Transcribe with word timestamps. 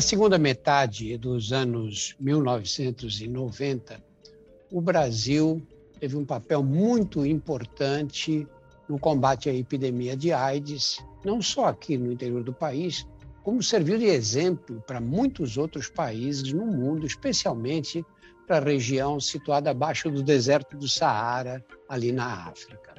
Na 0.00 0.02
segunda 0.02 0.38
metade 0.38 1.18
dos 1.18 1.52
anos 1.52 2.16
1990, 2.18 4.02
o 4.72 4.80
Brasil 4.80 5.60
teve 6.00 6.16
um 6.16 6.24
papel 6.24 6.62
muito 6.62 7.26
importante 7.26 8.48
no 8.88 8.98
combate 8.98 9.50
à 9.50 9.54
epidemia 9.54 10.16
de 10.16 10.32
AIDS, 10.32 11.04
não 11.22 11.42
só 11.42 11.66
aqui 11.66 11.98
no 11.98 12.10
interior 12.10 12.42
do 12.42 12.50
país, 12.50 13.06
como 13.42 13.62
serviu 13.62 13.98
de 13.98 14.06
exemplo 14.06 14.82
para 14.86 15.02
muitos 15.02 15.58
outros 15.58 15.90
países 15.90 16.50
no 16.50 16.64
mundo, 16.64 17.06
especialmente 17.06 18.02
para 18.46 18.56
a 18.56 18.64
região 18.64 19.20
situada 19.20 19.68
abaixo 19.70 20.10
do 20.10 20.22
deserto 20.22 20.78
do 20.78 20.88
Saara, 20.88 21.62
ali 21.86 22.10
na 22.10 22.48
África, 22.48 22.94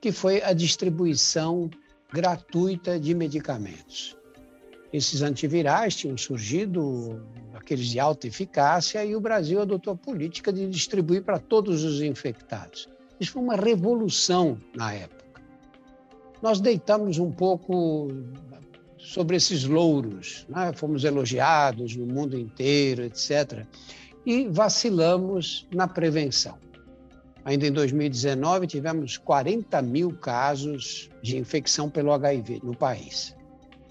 que 0.00 0.10
foi 0.10 0.42
a 0.42 0.54
distribuição 0.54 1.68
gratuita 2.10 2.98
de 2.98 3.14
medicamentos. 3.14 4.18
Esses 4.92 5.22
antivirais 5.22 5.94
tinham 5.94 6.16
surgido, 6.16 7.22
aqueles 7.54 7.86
de 7.86 8.00
alta 8.00 8.26
eficácia, 8.26 9.04
e 9.04 9.14
o 9.14 9.20
Brasil 9.20 9.60
adotou 9.60 9.92
a 9.92 9.96
política 9.96 10.52
de 10.52 10.68
distribuir 10.68 11.22
para 11.22 11.38
todos 11.38 11.84
os 11.84 12.00
infectados. 12.00 12.88
Isso 13.20 13.32
foi 13.32 13.42
uma 13.42 13.54
revolução 13.54 14.58
na 14.74 14.92
época. 14.92 15.20
Nós 16.42 16.60
deitamos 16.60 17.18
um 17.18 17.30
pouco 17.30 18.08
sobre 18.98 19.36
esses 19.36 19.64
louros, 19.64 20.46
né? 20.48 20.72
fomos 20.74 21.04
elogiados 21.04 21.94
no 21.96 22.06
mundo 22.06 22.36
inteiro, 22.36 23.02
etc. 23.02 23.66
E 24.26 24.48
vacilamos 24.48 25.68
na 25.72 25.86
prevenção. 25.86 26.58
Ainda 27.44 27.66
em 27.66 27.72
2019, 27.72 28.66
tivemos 28.66 29.16
40 29.16 29.80
mil 29.82 30.12
casos 30.16 31.08
de 31.22 31.38
infecção 31.38 31.88
pelo 31.88 32.12
HIV 32.12 32.60
no 32.62 32.76
país. 32.76 33.34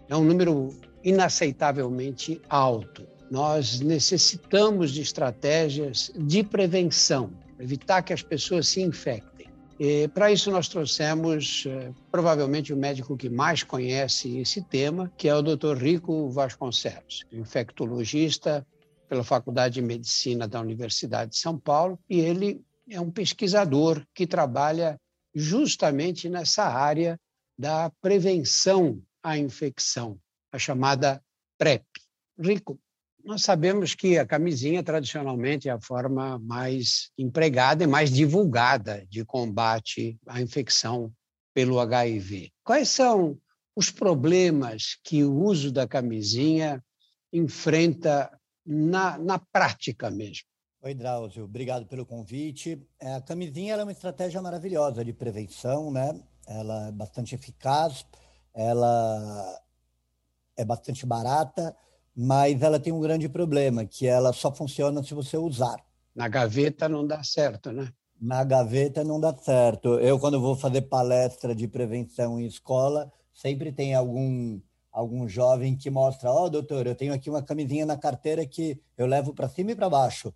É 0.08 0.16
um 0.16 0.24
número 0.24 0.70
inaceitavelmente 1.10 2.42
alto. 2.50 3.06
Nós 3.30 3.80
necessitamos 3.80 4.92
de 4.92 5.02
estratégias 5.02 6.12
de 6.16 6.44
prevenção, 6.44 7.32
evitar 7.60 8.02
que 8.02 8.14
as 8.14 8.24
pessoas 8.24 8.68
se 8.68 8.82
infectem. 8.82 9.48
Para 10.14 10.32
isso, 10.32 10.52
nós 10.52 10.68
trouxemos 10.68 11.64
eh, 11.66 11.94
provavelmente 12.12 12.74
o 12.74 12.78
médico 12.78 13.16
que 13.16 13.30
mais 13.30 13.64
conhece 13.64 14.38
esse 14.38 14.62
tema, 14.62 15.10
que 15.16 15.30
é 15.30 15.34
o 15.34 15.42
Dr. 15.42 15.78
Rico 15.78 16.30
Vasconcelos, 16.30 17.24
infectologista 17.32 18.68
pela 19.08 19.24
Faculdade 19.24 19.76
de 19.76 19.82
Medicina 19.82 20.50
da 20.50 20.60
Universidade 20.60 21.32
de 21.32 21.38
São 21.38 21.58
Paulo, 21.58 21.98
e 22.10 22.20
ele 22.20 22.62
é 22.90 23.00
um 23.00 23.10
pesquisador 23.10 24.06
que 24.14 24.28
trabalha 24.28 25.00
justamente 25.34 26.28
nessa 26.28 26.66
área 26.66 27.18
da 27.58 27.90
prevenção 28.02 29.02
à 29.24 29.38
infecção, 29.38 30.20
a 30.52 30.58
chamada 30.58 31.24
PrEP. 31.58 31.86
Rico, 32.40 32.80
nós 33.24 33.42
sabemos 33.42 33.94
que 33.94 34.18
a 34.18 34.26
camisinha 34.26 34.82
tradicionalmente 34.82 35.68
é 35.68 35.72
a 35.72 35.82
forma 35.82 36.40
mais 36.40 37.12
empregada 37.18 37.84
e 37.84 37.88
mais 37.88 38.12
divulgada 38.12 39.06
de 39.10 39.26
combate 39.26 40.18
à 40.28 40.42
infecção 40.42 41.12
pelo 41.54 41.80
HIV. 41.80 42.52
Quais 42.64 42.90
são 42.90 43.38
os 43.76 43.92
problemas 43.92 44.98
que 45.04 45.24
o 45.24 45.44
uso 45.44 45.72
da 45.72 45.88
camisinha 45.88 46.84
enfrenta 47.32 48.32
na, 48.66 49.18
na 49.18 49.40
prática 49.40 50.10
mesmo? 50.10 50.48
Oi, 50.82 50.94
Drauzio, 50.94 51.44
obrigado 51.44 51.86
pelo 51.86 52.06
convite. 52.06 52.82
É, 53.00 53.16
a 53.16 53.22
camisinha 53.22 53.76
é 53.76 53.84
uma 53.84 53.92
estratégia 53.92 54.42
maravilhosa 54.42 55.04
de 55.04 55.12
prevenção, 55.12 55.92
né? 55.92 56.18
Ela 56.48 56.88
é 56.88 56.92
bastante 56.92 57.36
eficaz, 57.36 58.06
ela 58.54 59.62
é 60.62 60.66
bastante 60.66 61.06
barata 61.06 61.76
mas 62.22 62.62
ela 62.62 62.78
tem 62.78 62.92
um 62.92 63.00
grande 63.00 63.30
problema, 63.30 63.86
que 63.86 64.06
ela 64.06 64.34
só 64.34 64.54
funciona 64.54 65.02
se 65.02 65.14
você 65.14 65.38
usar. 65.38 65.78
Na 66.14 66.28
gaveta 66.28 66.90
não 66.90 67.08
dá 67.08 67.24
certo, 67.24 67.72
né? 67.72 67.94
Na 68.20 68.44
gaveta 68.44 69.06
não 69.06 69.22
dá 69.22 69.34
certo. 69.38 69.98
Eu, 70.00 70.20
quando 70.20 70.42
vou 70.42 70.54
fazer 70.54 70.82
palestra 70.82 71.56
de 71.56 71.66
prevenção 71.66 72.38
em 72.38 72.46
escola, 72.46 73.10
sempre 73.34 73.72
tem 73.72 73.96
algum 73.96 74.60
algum 74.92 75.30
jovem 75.30 75.78
que 75.78 75.90
mostra, 75.90 76.30
ó, 76.30 76.46
oh, 76.46 76.50
doutor, 76.50 76.86
eu 76.88 76.96
tenho 76.96 77.14
aqui 77.14 77.30
uma 77.30 77.44
camisinha 77.44 77.86
na 77.86 77.96
carteira 77.96 78.46
que 78.46 78.82
eu 78.98 79.06
levo 79.06 79.34
para 79.34 79.48
cima 79.48 79.72
e 79.72 79.76
para 79.76 79.90
baixo. 79.90 80.34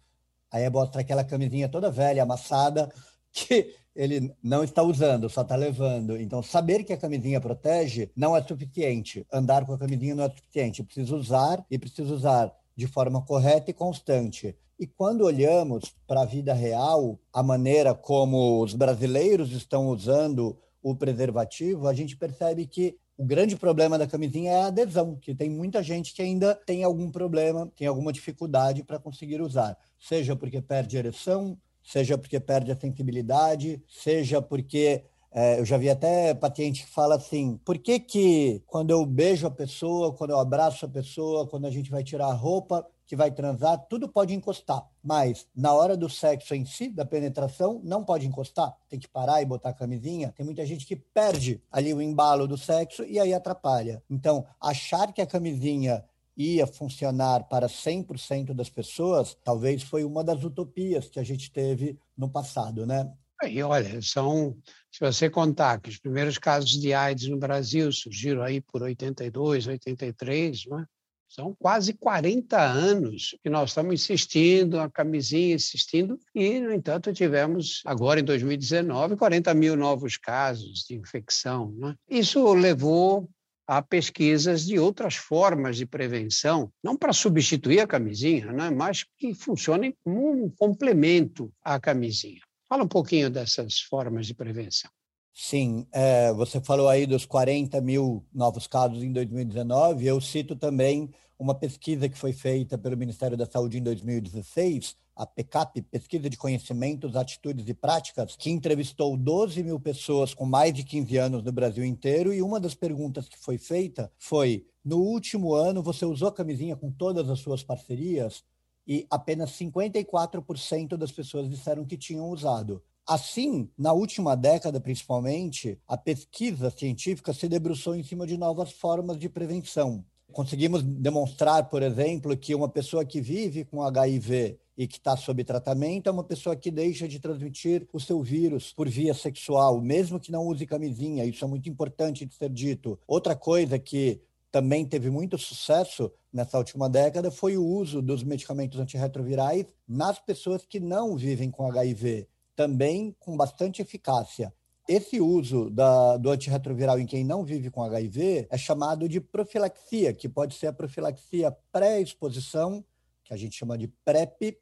Aí 0.50 0.70
mostra 0.70 1.02
aquela 1.02 1.24
camisinha 1.24 1.68
toda 1.68 1.92
velha, 1.92 2.24
amassada, 2.24 2.90
que 3.30 3.76
ele 3.96 4.34
não 4.42 4.64
está 4.64 4.81
usando, 4.81 5.30
só 5.30 5.42
está 5.42 5.56
levando. 5.56 6.20
Então, 6.20 6.42
saber 6.42 6.84
que 6.84 6.94
a 6.94 6.98
camisinha 6.98 7.40
protege 7.40 8.09
não 8.16 8.36
é 8.36 8.42
suficiente. 8.42 9.26
Andar 9.31 9.66
com 9.66 9.74
a 9.74 9.78
camisinha 9.78 10.16
não 10.16 10.24
é 10.24 10.30
suficiente. 10.30 10.84
Preciso 10.84 11.16
usar 11.16 11.64
e 11.70 11.78
preciso 11.78 12.14
usar 12.14 12.52
de 12.76 12.88
forma 12.88 13.22
correta 13.22 13.70
e 13.70 13.74
constante. 13.74 14.56
E 14.80 14.88
quando 14.88 15.22
olhamos 15.22 15.96
para 16.08 16.22
a 16.22 16.26
vida 16.26 16.53
real, 16.53 17.20
a 17.32 17.44
maneira 17.44 17.94
como 17.94 18.62
os 18.64 18.74
brasileiros 18.74 19.52
estão 19.52 19.88
usando 19.90 20.58
o 20.82 20.96
preservativo, 20.96 21.88
a 21.88 21.94
gente 21.94 22.18
percebe 22.18 22.66
que 22.66 22.98
o 23.16 23.24
grande 23.24 23.56
problema 23.56 23.98
da 23.98 24.08
camisinha 24.08 24.52
é 24.52 24.62
a 24.64 24.68
adesão, 24.68 25.16
que 25.16 25.36
tem 25.36 25.50
muita 25.50 25.84
gente 25.84 26.14
que 26.14 26.22
ainda 26.22 26.56
tem 26.56 26.84
algum 26.84 27.12
problema, 27.12 27.72
tem 27.76 27.88
alguma 27.88 28.12
dificuldade 28.12 28.84
para 28.84 28.98
conseguir 28.98 29.40
usar, 29.40 29.78
seja 30.00 30.36
porque 30.36 30.59
perde 30.59 30.98
ereção, 30.98 31.56
seja 31.84 32.18
porque 32.18 32.40
perde 32.40 32.72
a 32.72 32.80
sensibilidade, 32.80 33.84
seja 33.88 34.42
porque 34.42 35.04
é, 35.32 35.60
eu 35.60 35.66
já 35.66 35.78
vi 35.78 35.90
até 35.90 36.34
paciente 36.34 36.86
que 36.86 36.92
fala 36.92 37.16
assim: 37.16 37.60
por 37.66 37.78
que, 37.78 38.00
que 38.00 38.62
quando 38.68 38.92
eu 38.92 39.06
beijo 39.06 39.48
a 39.48 39.52
pessoa, 39.52 40.14
quando 40.14 40.30
eu 40.30 40.40
abraço 40.40 40.86
a 40.86 40.90
pessoa, 40.90 41.48
quando 41.48 41.66
a 41.66 41.72
gente 41.72 41.90
vai 41.90 42.04
tirar 42.04 42.28
a 42.28 42.34
roupa, 42.34 42.88
que 43.06 43.16
vai 43.16 43.32
transar, 43.32 43.86
tudo 43.90 44.08
pode 44.08 44.34
encostar, 44.34 44.84
mas 45.04 45.48
na 45.56 45.74
hora 45.74 45.98
do 45.98 46.10
sexo 46.10 46.56
em 46.56 46.66
si, 46.66 46.90
da 46.90 47.06
penetração, 47.06 47.82
não 47.84 48.04
pode 48.04 48.26
encostar, 48.26 48.76
tem 48.90 49.00
que 49.00 49.08
parar 49.08 49.42
e 49.42 49.46
botar 49.46 49.70
a 49.70 49.74
camisinha. 49.74 50.34
Tem 50.36 50.46
muita 50.46 50.66
gente 50.66 50.86
que 50.86 50.96
perde 50.96 51.62
ali 51.72 51.94
o 51.94 52.02
embalo 52.02 52.48
do 52.48 52.58
sexo 52.58 53.04
e 53.04 53.20
aí 53.20 53.34
atrapalha. 53.34 54.02
Então, 54.10 54.46
achar 54.60 55.12
que 55.12 55.22
a 55.22 55.28
camisinha 55.28 56.04
ia 56.36 56.66
funcionar 56.66 57.44
para 57.46 57.68
100% 57.68 58.54
das 58.54 58.70
pessoas, 58.70 59.38
talvez 59.44 59.84
foi 59.84 60.04
uma 60.04 60.24
das 60.24 60.44
utopias 60.44 61.10
que 61.10 61.20
a 61.20 61.24
gente 61.24 61.52
teve 61.52 61.98
no 62.18 62.30
passado, 62.30 62.86
né? 62.86 63.12
E 63.44 63.62
olha, 63.62 64.02
são, 64.02 64.56
se 64.90 65.00
você 65.00 65.30
contar 65.30 65.80
que 65.82 65.90
os 65.90 65.98
primeiros 65.98 66.38
casos 66.38 66.72
de 66.72 66.94
AIDS 66.94 67.28
no 67.28 67.38
Brasil 67.38 67.92
surgiram 67.92 68.42
aí 68.42 68.62
por 68.62 68.82
82, 68.82 69.68
83, 69.68 70.66
né? 70.68 70.86
São 71.28 71.56
quase 71.56 71.94
40 71.94 72.62
anos 72.62 73.36
que 73.42 73.50
nós 73.50 73.72
estamos 73.72 73.96
insistindo, 73.96 74.80
a 74.80 74.88
camisinha 74.88 75.56
insistindo, 75.56 76.20
e, 76.34 76.60
no 76.60 76.72
entanto, 76.72 77.12
tivemos, 77.12 77.82
agora 77.86 78.20
em 78.20 78.24
2019, 78.24 79.16
40 79.16 79.52
mil 79.56 79.76
novos 79.76 80.16
casos 80.16 80.86
de 80.88 80.96
infecção. 80.96 81.72
Né? 81.72 81.96
Isso 82.08 82.54
levou 82.54 83.28
a 83.68 83.81
pesquisas 83.81 84.66
de 84.66 84.78
outras 84.78 85.16
formas 85.16 85.78
de 85.78 85.85
prevenção, 85.85 86.72
não 86.84 86.97
para 86.97 87.13
substituir 87.13 87.79
a 87.79 87.88
camisinha, 87.88 88.51
né, 88.51 88.69
mas 88.69 89.06
que 89.18 89.34
funcionem 89.34 89.96
como 90.03 90.46
um 90.46 90.50
complemento 90.50 91.51
à 91.63 91.79
camisinha. 91.79 92.41
Fala 92.68 92.84
um 92.84 92.88
pouquinho 92.88 93.29
dessas 93.29 93.79
formas 93.79 94.28
de 94.28 94.34
prevenção. 94.34 94.90
Sim, 95.34 95.88
é, 95.91 96.31
você 96.34 96.62
falou 96.62 96.88
aí 96.88 97.07
dos 97.07 97.25
40 97.25 97.81
mil 97.81 98.23
novos 98.31 98.68
casos 98.68 99.02
em 99.02 99.12
2019. 99.12 100.06
Eu 100.06 100.22
cito 100.22 100.56
também 100.56 101.09
uma 101.40 101.56
pesquisa 101.56 102.07
que 102.07 102.18
foi 102.18 102.31
feita 102.34 102.78
pelo 102.78 102.96
Ministério 102.96 103.35
da 103.35 103.46
Saúde 103.46 103.79
em 103.79 103.84
2016, 103.84 104.96
a 105.16 105.25
PECAP, 105.25 105.81
Pesquisa 105.84 106.29
de 106.29 106.38
Conhecimentos, 106.38 107.16
Atitudes 107.16 107.68
e 107.68 107.74
Práticas, 107.74 108.35
que 108.35 108.50
entrevistou 108.50 109.16
12 109.16 109.64
mil 109.64 109.79
pessoas 109.79 110.34
com 110.34 110.46
mais 110.46 110.73
de 110.73 110.84
15 110.84 111.17
anos 111.17 111.43
no 111.43 111.52
Brasil 111.52 111.85
inteiro. 111.85 112.34
E 112.34 112.41
uma 112.41 112.59
das 112.59 112.73
perguntas 112.73 113.29
que 113.29 113.38
foi 113.38 113.58
feita 113.58 114.11
foi: 114.17 114.66
no 114.84 114.97
último 114.97 115.53
ano 115.53 115.84
você 115.84 116.05
usou 116.05 116.32
camisinha 116.32 116.76
com 116.76 116.91
todas 116.91 117.29
as 117.29 117.40
suas 117.40 117.64
parcerias? 117.64 118.43
E 118.85 119.08
apenas 119.09 119.52
54% 119.52 120.97
das 120.97 121.11
pessoas 121.11 121.49
disseram 121.49 121.85
que 121.85 121.97
tinham 121.97 122.29
usado. 122.29 122.84
Assim, 123.05 123.70
na 123.78 123.93
última 123.93 124.35
década, 124.35 124.79
principalmente, 124.79 125.78
a 125.88 125.97
pesquisa 125.97 126.70
científica 126.70 127.34
se 127.34 127.47
debruçou 127.47 127.96
em 127.96 128.03
cima 128.03 128.26
de 128.26 128.38
novas 128.38 128.72
formas 128.72 129.17
de 129.17 129.29
prevenção. 129.29 130.03
Conseguimos 130.32 130.82
demonstrar, 130.82 131.70
por 131.70 131.84
exemplo, 131.84 132.35
que 132.35 132.55
uma 132.55 132.67
pessoa 132.67 133.05
que 133.05 133.22
vive 133.22 133.66
com 133.66 133.84
HIV 133.84 134.58
e 134.78 134.87
que 134.87 134.97
está 134.97 135.16
sob 135.16 135.43
tratamento 135.43 136.08
é 136.08 136.11
uma 136.11 136.23
pessoa 136.23 136.55
que 136.55 136.72
deixa 136.72 137.08
de 137.08 137.20
transmitir 137.20 137.87
o 137.93 137.99
seu 137.99 138.22
vírus 138.22 138.73
por 138.73 138.90
via 138.90 139.14
sexual, 139.14 139.79
mesmo 139.79 140.20
que 140.20 140.31
não 140.31 140.47
use 140.47 140.66
camisinha. 140.66 141.25
Isso 141.25 141.46
é 141.46 141.47
muito 141.47 141.70
importante 141.70 142.25
de 142.25 142.34
ser 142.34 142.49
dito. 142.49 142.99
Outra 143.08 143.35
coisa 143.35 143.78
que 143.78 144.22
também 144.52 144.85
teve 144.85 145.09
muito 145.09 145.37
sucesso 145.37 146.11
nessa 146.31 146.58
última 146.58 146.90
década 146.90 147.31
foi 147.31 147.58
o 147.58 147.66
uso 147.66 148.02
dos 148.02 148.23
medicamentos 148.23 148.79
antirretrovirais 148.79 149.66
nas 149.87 150.20
pessoas 150.20 150.66
que 150.66 150.79
não 150.79 151.16
vivem 151.16 151.49
com 151.49 151.67
HIV, 151.67 152.28
também 152.55 153.16
com 153.19 153.35
bastante 153.35 153.81
eficácia. 153.81 154.53
Esse 154.87 155.22
uso 155.22 155.69
da, 155.69 156.17
do 156.17 156.29
antirretroviral 156.29 156.99
em 156.99 157.05
quem 157.05 157.23
não 157.23 157.43
vive 157.43 157.72
com 157.72 157.84
HIV 157.84 158.47
é 158.49 158.58
chamado 158.58 159.08
de 159.08 159.22
profilaxia, 159.22 160.14
que 160.14 160.28
pode 160.28 160.55
ser 160.55 160.67
a 160.67 160.73
profilaxia 160.73 161.55
pré-exposição, 161.72 162.84
que 163.23 163.34
a 163.34 163.37
gente 163.37 163.58
chama 163.58 163.78
de 163.78 163.87
PrEP, 163.87 164.58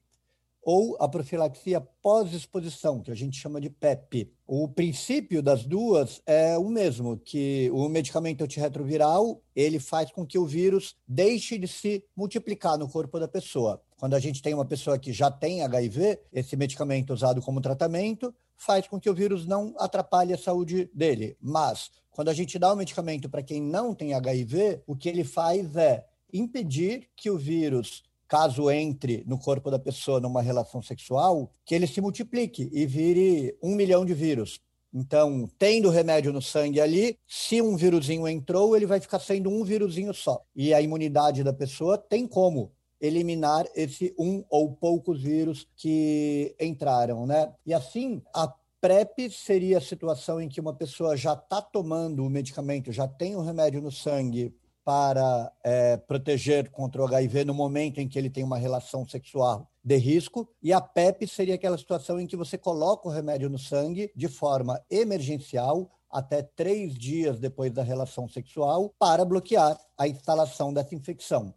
ou 0.61 0.95
a 0.99 1.07
profilaxia 1.07 1.81
pós-exposição, 2.01 3.01
que 3.01 3.11
a 3.11 3.15
gente 3.15 3.39
chama 3.39 3.59
de 3.59 3.69
PEP. 3.69 4.31
O 4.45 4.67
princípio 4.67 5.41
das 5.41 5.65
duas 5.65 6.21
é 6.25 6.57
o 6.57 6.69
mesmo, 6.69 7.17
que 7.17 7.69
o 7.73 7.89
medicamento 7.89 8.43
antirretroviral, 8.43 9.41
ele 9.55 9.79
faz 9.79 10.11
com 10.11 10.25
que 10.25 10.37
o 10.37 10.45
vírus 10.45 10.95
deixe 11.07 11.57
de 11.57 11.67
se 11.67 12.03
multiplicar 12.15 12.77
no 12.77 12.87
corpo 12.87 13.19
da 13.19 13.27
pessoa. 13.27 13.81
Quando 13.97 14.13
a 14.15 14.19
gente 14.19 14.41
tem 14.41 14.53
uma 14.53 14.65
pessoa 14.65 14.97
que 14.97 15.13
já 15.13 15.29
tem 15.29 15.63
HIV, 15.63 16.19
esse 16.33 16.55
medicamento 16.55 17.13
usado 17.13 17.41
como 17.41 17.61
tratamento 17.61 18.33
faz 18.55 18.87
com 18.87 18.99
que 18.99 19.09
o 19.09 19.13
vírus 19.13 19.45
não 19.45 19.73
atrapalhe 19.77 20.33
a 20.33 20.37
saúde 20.37 20.89
dele. 20.93 21.35
Mas, 21.41 21.89
quando 22.11 22.29
a 22.29 22.33
gente 22.33 22.59
dá 22.59 22.71
o 22.71 22.75
medicamento 22.75 23.29
para 23.29 23.41
quem 23.41 23.61
não 23.61 23.95
tem 23.95 24.13
HIV, 24.13 24.81
o 24.85 24.95
que 24.95 25.09
ele 25.09 25.23
faz 25.23 25.75
é 25.75 26.05
impedir 26.31 27.09
que 27.15 27.29
o 27.29 27.37
vírus 27.37 28.03
caso 28.31 28.71
entre 28.71 29.25
no 29.27 29.37
corpo 29.37 29.69
da 29.69 29.77
pessoa 29.77 30.21
numa 30.21 30.41
relação 30.41 30.81
sexual, 30.81 31.51
que 31.65 31.75
ele 31.75 31.85
se 31.85 31.99
multiplique 31.99 32.69
e 32.71 32.85
vire 32.85 33.57
um 33.61 33.75
milhão 33.75 34.05
de 34.05 34.13
vírus. 34.13 34.57
Então, 34.93 35.49
tendo 35.59 35.89
remédio 35.89 36.31
no 36.31 36.41
sangue 36.41 36.79
ali, 36.79 37.17
se 37.27 37.61
um 37.61 37.75
vírusinho 37.75 38.25
entrou, 38.25 38.73
ele 38.73 38.85
vai 38.85 39.01
ficar 39.01 39.19
sendo 39.19 39.49
um 39.49 39.65
vírusinho 39.65 40.13
só. 40.13 40.41
E 40.55 40.73
a 40.73 40.81
imunidade 40.81 41.43
da 41.43 41.51
pessoa 41.51 41.97
tem 41.97 42.25
como 42.25 42.71
eliminar 43.01 43.65
esse 43.75 44.15
um 44.17 44.45
ou 44.49 44.71
poucos 44.71 45.21
vírus 45.21 45.67
que 45.75 46.55
entraram, 46.57 47.27
né? 47.27 47.51
E 47.65 47.73
assim, 47.73 48.21
a 48.33 48.47
PrEP 48.79 49.29
seria 49.29 49.79
a 49.79 49.81
situação 49.81 50.39
em 50.39 50.47
que 50.47 50.61
uma 50.61 50.73
pessoa 50.73 51.17
já 51.17 51.33
está 51.33 51.61
tomando 51.61 52.25
o 52.25 52.29
medicamento, 52.29 52.93
já 52.93 53.09
tem 53.09 53.35
o 53.35 53.41
remédio 53.41 53.81
no 53.81 53.91
sangue 53.91 54.55
para 54.83 55.51
é, 55.63 55.97
proteger 55.97 56.69
contra 56.69 57.01
o 57.01 57.05
HIV 57.05 57.45
no 57.45 57.53
momento 57.53 57.99
em 57.99 58.07
que 58.07 58.17
ele 58.17 58.29
tem 58.29 58.43
uma 58.43 58.57
relação 58.57 59.07
sexual 59.07 59.69
de 59.83 59.97
risco, 59.97 60.47
e 60.61 60.71
a 60.71 60.79
PEP 60.79 61.27
seria 61.27 61.55
aquela 61.55 61.77
situação 61.77 62.19
em 62.19 62.27
que 62.27 62.35
você 62.35 62.57
coloca 62.57 63.07
o 63.07 63.11
remédio 63.11 63.49
no 63.49 63.57
sangue 63.57 64.11
de 64.15 64.27
forma 64.27 64.79
emergencial 64.89 65.89
até 66.09 66.43
três 66.43 66.93
dias 66.93 67.39
depois 67.39 67.71
da 67.71 67.83
relação 67.83 68.27
sexual 68.27 68.93
para 68.99 69.23
bloquear 69.25 69.79
a 69.97 70.07
instalação 70.07 70.73
dessa 70.73 70.93
infecção. 70.93 71.53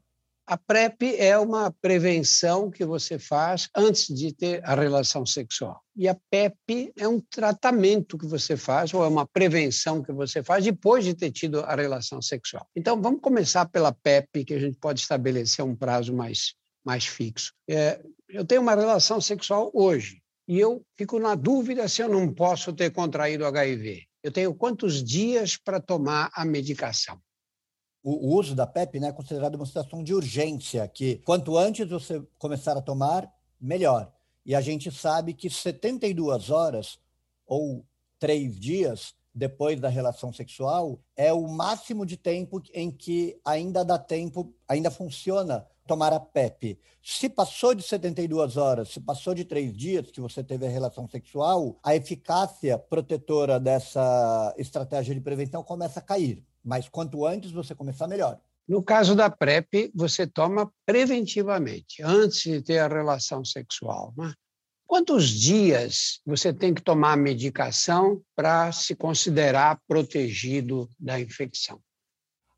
A 0.46 0.58
PrEP 0.58 1.16
é 1.16 1.38
uma 1.38 1.70
prevenção 1.80 2.70
que 2.70 2.84
você 2.84 3.18
faz 3.18 3.70
antes 3.74 4.14
de 4.14 4.30
ter 4.30 4.62
a 4.62 4.74
relação 4.74 5.24
sexual. 5.24 5.80
E 5.96 6.06
a 6.06 6.14
PEP 6.30 6.92
é 6.98 7.08
um 7.08 7.18
tratamento 7.18 8.18
que 8.18 8.26
você 8.26 8.54
faz, 8.54 8.92
ou 8.92 9.02
é 9.02 9.08
uma 9.08 9.26
prevenção 9.26 10.02
que 10.02 10.12
você 10.12 10.42
faz 10.42 10.62
depois 10.62 11.02
de 11.02 11.14
ter 11.14 11.30
tido 11.30 11.60
a 11.60 11.74
relação 11.74 12.20
sexual. 12.20 12.68
Então, 12.76 13.00
vamos 13.00 13.22
começar 13.22 13.66
pela 13.70 13.90
PEP, 13.90 14.44
que 14.44 14.52
a 14.52 14.58
gente 14.58 14.78
pode 14.78 15.00
estabelecer 15.00 15.64
um 15.64 15.74
prazo 15.74 16.14
mais, 16.14 16.54
mais 16.84 17.06
fixo. 17.06 17.54
É, 17.66 18.02
eu 18.28 18.44
tenho 18.44 18.60
uma 18.60 18.74
relação 18.74 19.22
sexual 19.22 19.70
hoje 19.72 20.20
e 20.46 20.60
eu 20.60 20.84
fico 20.94 21.18
na 21.18 21.34
dúvida 21.34 21.88
se 21.88 22.02
eu 22.02 22.08
não 22.08 22.30
posso 22.30 22.70
ter 22.70 22.90
contraído 22.90 23.46
HIV. 23.46 24.02
Eu 24.22 24.30
tenho 24.30 24.54
quantos 24.54 25.02
dias 25.02 25.56
para 25.56 25.80
tomar 25.80 26.30
a 26.34 26.44
medicação? 26.44 27.18
O, 28.04 28.36
uso 28.36 28.54
da 28.54 28.66
PEP 28.66 29.00
né, 29.00 29.08
é 29.08 29.12
considerado 29.12 29.54
uma 29.54 29.64
situação 29.64 30.04
de 30.04 30.14
urgência, 30.14 30.86
que 30.86 31.16
quanto 31.24 31.56
antes 31.56 31.88
você 31.88 32.22
começar 32.38 32.76
a 32.76 32.82
tomar, 32.82 33.32
melhor. 33.58 34.12
E 34.44 34.54
a 34.54 34.60
gente 34.60 34.92
sabe 34.92 35.32
que 35.32 35.48
72 35.48 36.50
horas 36.50 36.98
ou 37.46 37.82
três 38.18 38.60
dias 38.60 39.14
depois 39.34 39.80
da 39.80 39.88
relação 39.88 40.32
sexual 40.32 41.00
é 41.16 41.32
o 41.32 41.48
máximo 41.48 42.04
de 42.04 42.18
tempo 42.18 42.62
em 42.74 42.90
que 42.90 43.40
ainda 43.42 43.82
dá 43.82 43.98
tempo, 43.98 44.54
ainda 44.68 44.90
funciona 44.90 45.66
tomar 45.86 46.12
a 46.12 46.20
PEP. 46.20 46.78
Se 47.02 47.28
passou 47.28 47.74
de 47.74 47.82
72 47.82 48.58
horas, 48.58 48.90
se 48.90 49.00
passou 49.00 49.34
de 49.34 49.46
três 49.46 49.74
dias 49.74 50.10
que 50.10 50.20
você 50.20 50.44
teve 50.44 50.66
a 50.66 50.70
relação 50.70 51.08
sexual, 51.08 51.78
a 51.82 51.96
eficácia 51.96 52.78
protetora 52.78 53.58
dessa 53.58 54.54
estratégia 54.58 55.14
de 55.14 55.20
prevenção 55.22 55.62
começa 55.62 56.00
a 56.00 56.02
cair. 56.02 56.44
Mas 56.64 56.88
quanto 56.88 57.26
antes 57.26 57.50
você 57.50 57.74
começar, 57.74 58.08
melhor. 58.08 58.40
No 58.66 58.82
caso 58.82 59.14
da 59.14 59.28
PrEP, 59.28 59.92
você 59.94 60.26
toma 60.26 60.72
preventivamente, 60.86 62.02
antes 62.02 62.42
de 62.42 62.62
ter 62.62 62.78
a 62.78 62.88
relação 62.88 63.44
sexual. 63.44 64.14
Né? 64.16 64.32
Quantos 64.86 65.28
dias 65.28 66.20
você 66.24 66.52
tem 66.52 66.72
que 66.72 66.82
tomar 66.82 67.12
a 67.12 67.16
medicação 67.16 68.22
para 68.34 68.72
se 68.72 68.94
considerar 68.94 69.80
protegido 69.86 70.90
da 70.98 71.20
infecção? 71.20 71.78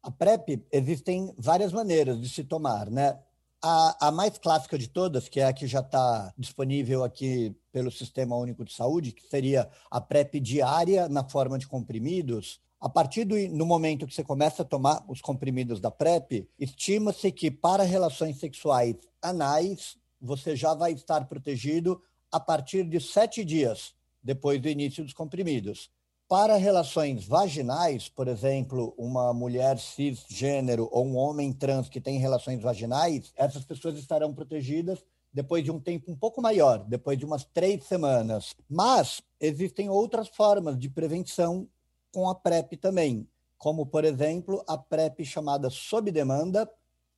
A 0.00 0.10
PrEP 0.10 0.62
existem 0.70 1.34
várias 1.36 1.72
maneiras 1.72 2.20
de 2.20 2.28
se 2.28 2.44
tomar, 2.44 2.88
né? 2.88 3.18
A, 3.60 4.08
a 4.08 4.12
mais 4.12 4.38
clássica 4.38 4.78
de 4.78 4.86
todas, 4.86 5.28
que 5.28 5.40
é 5.40 5.46
a 5.46 5.52
que 5.52 5.66
já 5.66 5.80
está 5.80 6.32
disponível 6.38 7.02
aqui 7.02 7.56
pelo 7.72 7.90
Sistema 7.90 8.36
Único 8.36 8.64
de 8.64 8.72
Saúde, 8.72 9.10
que 9.10 9.26
seria 9.26 9.68
a 9.90 10.00
PrEP 10.00 10.38
diária 10.38 11.08
na 11.08 11.28
forma 11.28 11.58
de 11.58 11.66
comprimidos, 11.66 12.60
a 12.80 12.88
partir 12.88 13.24
do 13.24 13.36
no 13.48 13.64
momento 13.64 14.06
que 14.06 14.14
você 14.14 14.24
começa 14.24 14.62
a 14.62 14.64
tomar 14.64 15.04
os 15.08 15.20
comprimidos 15.20 15.80
da 15.80 15.90
PrEP, 15.90 16.48
estima-se 16.58 17.32
que 17.32 17.50
para 17.50 17.82
relações 17.82 18.38
sexuais 18.38 18.96
anais 19.20 19.96
você 20.20 20.54
já 20.54 20.74
vai 20.74 20.92
estar 20.92 21.26
protegido 21.26 22.00
a 22.30 22.40
partir 22.40 22.84
de 22.84 23.00
sete 23.00 23.44
dias 23.44 23.94
depois 24.22 24.60
do 24.60 24.68
início 24.68 25.04
dos 25.04 25.14
comprimidos. 25.14 25.90
Para 26.28 26.56
relações 26.56 27.24
vaginais, 27.24 28.08
por 28.08 28.26
exemplo, 28.26 28.92
uma 28.98 29.32
mulher 29.32 29.78
cisgênero 29.78 30.88
ou 30.90 31.06
um 31.06 31.16
homem 31.16 31.52
trans 31.52 31.88
que 31.88 32.00
tem 32.00 32.18
relações 32.18 32.60
vaginais, 32.60 33.32
essas 33.36 33.64
pessoas 33.64 33.96
estarão 33.96 34.34
protegidas 34.34 35.04
depois 35.32 35.62
de 35.62 35.70
um 35.70 35.78
tempo 35.78 36.10
um 36.10 36.16
pouco 36.16 36.42
maior, 36.42 36.78
depois 36.78 37.16
de 37.16 37.24
umas 37.24 37.44
três 37.44 37.84
semanas. 37.84 38.56
Mas 38.68 39.22
existem 39.40 39.88
outras 39.88 40.28
formas 40.28 40.76
de 40.78 40.88
prevenção 40.88 41.68
com 42.16 42.30
a 42.30 42.34
PrEP 42.34 42.78
também, 42.78 43.28
como, 43.58 43.84
por 43.84 44.02
exemplo, 44.02 44.64
a 44.66 44.78
PrEP 44.78 45.22
chamada 45.22 45.68
sob 45.68 46.10
demanda, 46.10 46.66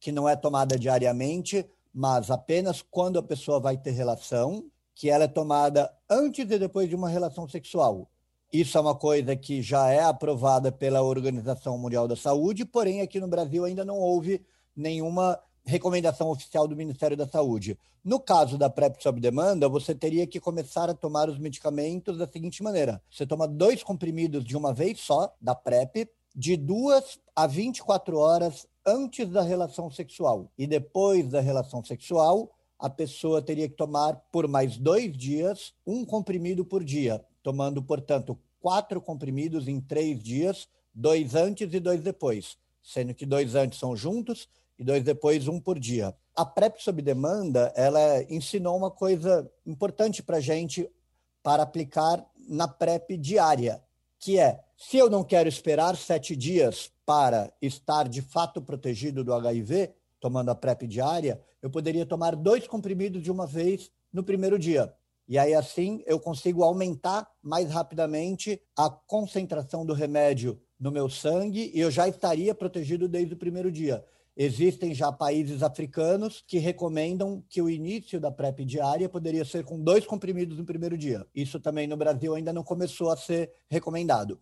que 0.00 0.10
não 0.10 0.28
é 0.28 0.34
tomada 0.34 0.76
diariamente, 0.76 1.64
mas 1.94 2.32
apenas 2.32 2.82
quando 2.82 3.16
a 3.16 3.22
pessoa 3.22 3.60
vai 3.60 3.76
ter 3.76 3.92
relação, 3.92 4.64
que 4.96 5.08
ela 5.08 5.22
é 5.22 5.28
tomada 5.28 5.88
antes 6.10 6.50
e 6.50 6.58
depois 6.58 6.88
de 6.88 6.96
uma 6.96 7.08
relação 7.08 7.48
sexual. 7.48 8.10
Isso 8.52 8.76
é 8.76 8.80
uma 8.80 8.96
coisa 8.96 9.36
que 9.36 9.62
já 9.62 9.88
é 9.88 10.02
aprovada 10.02 10.72
pela 10.72 11.00
Organização 11.00 11.78
Mundial 11.78 12.08
da 12.08 12.17
Saúde, 12.17 12.64
porém 12.64 13.00
aqui 13.00 13.20
no 13.20 13.28
Brasil 13.28 13.64
ainda 13.64 13.84
não 13.84 14.00
houve 14.00 14.44
nenhuma 14.74 15.38
recomendação 15.69 16.31
oficial 16.31 16.67
do 16.67 16.75
Ministério 16.75 17.15
da 17.15 17.29
Saúde. 17.29 17.79
No 18.03 18.19
caso 18.19 18.56
da 18.56 18.70
PrEP 18.70 19.03
sob 19.03 19.20
demanda, 19.20 19.69
você 19.69 19.94
teria 19.94 20.27
que 20.27 20.41
começar 20.41 20.89
a 20.89 20.94
tomar 20.94 21.29
os 21.29 21.39
medicamentos 21.39 22.17
da 22.17 22.27
seguinte 22.27 22.63
maneira: 22.63 23.03
você 23.10 23.27
toma 23.27 23.46
dois 23.46 23.82
comprimidos 23.82 24.43
de 24.44 24.56
uma 24.56 24.72
vez 24.72 24.98
só, 24.98 25.31
da 25.39 25.55
PrEP, 25.55 26.08
de 26.34 26.56
duas 26.56 27.20
a 27.37 27.46
24 27.46 28.17
horas 28.17 28.67
antes 28.87 29.29
da 29.29 29.43
relação 29.43 29.91
sexual. 29.91 30.51
E 30.56 30.67
depois 30.67 31.29
da 31.29 31.41
relação 31.41 31.84
sexual, 31.84 32.51
a 32.79 32.89
pessoa 32.89 33.43
teria 33.43 33.69
que 33.69 33.77
tomar 33.77 34.15
por 34.32 34.48
mais 34.48 34.79
dois 34.79 35.15
dias 35.15 35.75
um 35.87 36.03
comprimido 36.03 36.65
por 36.65 36.82
dia, 36.82 37.22
tomando, 37.43 37.82
portanto, 37.82 38.39
quatro 38.58 39.03
comprimidos 39.03 39.69
em 39.69 39.81
três 39.82 40.22
dias, 40.22 40.67
dois 40.94 41.34
antes 41.34 41.75
e 41.75 41.79
dois 41.79 42.01
depois, 42.01 42.56
sendo 42.82 43.13
que 43.13 43.27
dois 43.27 43.55
antes 43.55 43.79
são 43.79 43.94
juntos 43.94 44.48
e 44.79 44.85
dois 44.85 45.03
depois, 45.03 45.49
um 45.49 45.61
por 45.61 45.79
dia. 45.79 46.15
A 46.35 46.44
PrEP 46.44 46.82
sob 46.82 47.03
demanda, 47.03 47.73
ela 47.75 48.23
ensinou 48.31 48.77
uma 48.77 48.91
coisa 48.91 49.51
importante 49.67 50.23
para 50.23 50.37
a 50.37 50.41
gente 50.41 50.89
para 51.43 51.63
aplicar 51.63 52.25
na 52.49 52.69
PrEP 52.69 53.17
diária, 53.17 53.82
que 54.19 54.39
é, 54.39 54.61
se 54.77 54.97
eu 54.97 55.11
não 55.11 55.25
quero 55.25 55.49
esperar 55.49 55.97
sete 55.97 56.37
dias 56.37 56.93
para 57.05 57.53
estar 57.61 58.08
de 58.08 58.23
fato 58.23 58.63
protegido 58.63 59.25
do 59.25 59.35
HIV, 59.35 59.93
tomando 60.20 60.51
a 60.51 60.55
PrEP 60.55 60.87
diária, 60.87 61.41
eu 61.61 61.70
poderia 61.70 62.06
tomar 62.06 62.37
dois 62.37 62.67
comprimidos 62.67 63.23
de 63.23 63.31
uma 63.31 63.47
vez 63.47 63.91
no 64.13 64.23
primeiro 64.23 64.58
dia. 64.58 64.94
E 65.27 65.37
aí, 65.37 65.55
assim, 65.55 66.03
eu 66.06 66.19
consigo 66.19 66.63
aumentar 66.63 67.29
mais 67.43 67.70
rapidamente 67.70 68.61
a 68.77 68.89
concentração 68.89 69.85
do 69.85 69.93
remédio 69.93 70.58
no 70.81 70.91
meu 70.91 71.08
sangue 71.08 71.70
e 71.75 71.81
eu 71.81 71.91
já 71.91 72.08
estaria 72.08 72.55
protegido 72.55 73.08
desde 73.08 73.35
o 73.35 73.37
primeiro 73.37 73.70
dia. 73.70 74.05
Existem 74.40 74.94
já 74.94 75.10
países 75.10 75.64
africanos 75.64 76.44
que 76.46 76.58
recomendam 76.58 77.42
que 77.48 77.60
o 77.60 77.68
início 77.68 78.20
da 78.20 78.30
PrEP 78.30 78.64
diária 78.64 79.08
poderia 79.08 79.44
ser 79.44 79.64
com 79.64 79.82
dois 79.82 80.06
comprimidos 80.06 80.56
no 80.56 80.64
primeiro 80.64 80.96
dia. 80.96 81.26
Isso 81.34 81.58
também 81.58 81.88
no 81.88 81.96
Brasil 81.96 82.36
ainda 82.36 82.52
não 82.52 82.62
começou 82.62 83.10
a 83.10 83.16
ser 83.16 83.50
recomendado. 83.68 84.40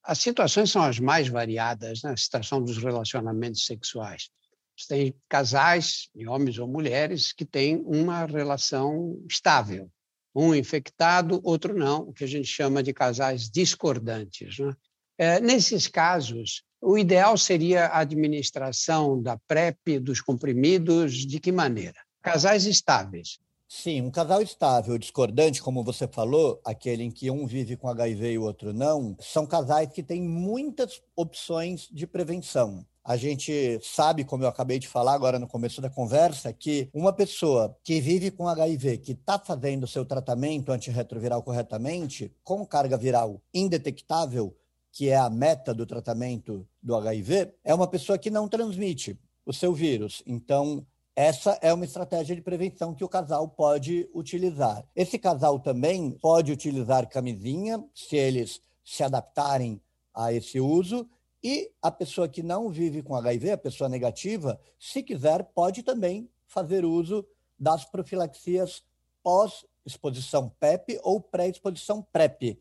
As 0.00 0.18
situações 0.18 0.70
são 0.70 0.80
as 0.80 1.00
mais 1.00 1.26
variadas, 1.26 2.04
né? 2.04 2.12
a 2.12 2.16
situação 2.16 2.62
dos 2.62 2.78
relacionamentos 2.78 3.66
sexuais. 3.66 4.30
Você 4.76 4.86
tem 4.86 5.14
casais, 5.28 6.08
homens 6.28 6.56
ou 6.60 6.68
mulheres, 6.68 7.32
que 7.32 7.44
têm 7.44 7.82
uma 7.84 8.24
relação 8.24 9.20
estável. 9.28 9.90
um 10.32 10.54
infectado, 10.54 11.40
outro 11.42 11.76
não, 11.76 12.02
o 12.02 12.12
que 12.12 12.22
a 12.22 12.28
gente 12.28 12.46
chama 12.46 12.80
de 12.80 12.92
casais 12.92 13.50
discordantes. 13.50 14.60
Né? 14.60 14.72
É, 15.18 15.40
nesses 15.40 15.86
casos, 15.86 16.62
o 16.80 16.98
ideal 16.98 17.36
seria 17.38 17.86
a 17.86 18.00
administração 18.00 19.22
da 19.22 19.38
PrEP, 19.46 19.98
dos 20.00 20.20
comprimidos, 20.20 21.14
de 21.14 21.38
que 21.38 21.52
maneira? 21.52 21.98
Casais 22.20 22.64
estáveis. 22.64 23.38
Sim, 23.68 24.02
um 24.02 24.10
casal 24.10 24.42
estável, 24.42 24.98
discordante, 24.98 25.62
como 25.62 25.82
você 25.82 26.06
falou, 26.06 26.60
aquele 26.62 27.04
em 27.04 27.10
que 27.10 27.30
um 27.30 27.46
vive 27.46 27.74
com 27.74 27.88
HIV 27.88 28.32
e 28.32 28.38
o 28.38 28.42
outro 28.42 28.70
não, 28.72 29.16
são 29.18 29.46
casais 29.46 29.88
que 29.90 30.02
têm 30.02 30.20
muitas 30.20 31.00
opções 31.16 31.88
de 31.90 32.06
prevenção. 32.06 32.84
A 33.04 33.16
gente 33.16 33.80
sabe, 33.82 34.24
como 34.24 34.44
eu 34.44 34.48
acabei 34.48 34.78
de 34.78 34.86
falar 34.86 35.14
agora 35.14 35.38
no 35.38 35.48
começo 35.48 35.80
da 35.80 35.88
conversa, 35.88 36.52
que 36.52 36.88
uma 36.92 37.12
pessoa 37.12 37.76
que 37.82 38.00
vive 38.00 38.30
com 38.30 38.46
HIV, 38.46 38.98
que 38.98 39.12
está 39.12 39.38
fazendo 39.38 39.88
seu 39.88 40.04
tratamento 40.04 40.70
antirretroviral 40.70 41.42
corretamente, 41.42 42.30
com 42.44 42.64
carga 42.66 42.96
viral 42.96 43.40
indetectável, 43.54 44.54
que 44.92 45.08
é 45.08 45.16
a 45.16 45.30
meta 45.30 45.72
do 45.72 45.86
tratamento 45.86 46.68
do 46.82 46.94
HIV, 46.94 47.54
é 47.64 47.74
uma 47.74 47.88
pessoa 47.88 48.18
que 48.18 48.30
não 48.30 48.46
transmite 48.46 49.18
o 49.44 49.52
seu 49.52 49.72
vírus. 49.72 50.22
Então, 50.26 50.86
essa 51.16 51.58
é 51.60 51.72
uma 51.72 51.84
estratégia 51.84 52.36
de 52.36 52.42
prevenção 52.42 52.94
que 52.94 53.04
o 53.04 53.08
casal 53.08 53.48
pode 53.48 54.08
utilizar. 54.14 54.86
Esse 54.94 55.18
casal 55.18 55.58
também 55.58 56.10
pode 56.10 56.52
utilizar 56.52 57.08
camisinha, 57.08 57.82
se 57.94 58.16
eles 58.16 58.60
se 58.84 59.02
adaptarem 59.02 59.80
a 60.14 60.32
esse 60.32 60.60
uso, 60.60 61.08
e 61.42 61.70
a 61.82 61.90
pessoa 61.90 62.28
que 62.28 62.42
não 62.42 62.68
vive 62.68 63.02
com 63.02 63.16
HIV, 63.16 63.50
a 63.50 63.58
pessoa 63.58 63.88
negativa, 63.88 64.60
se 64.78 65.02
quiser, 65.02 65.42
pode 65.54 65.82
também 65.82 66.30
fazer 66.46 66.84
uso 66.84 67.26
das 67.58 67.84
profilaxias 67.84 68.82
pós-exposição 69.22 70.48
PEP 70.60 71.00
ou 71.02 71.20
pré-exposição 71.20 72.02
PrEP. 72.12 72.58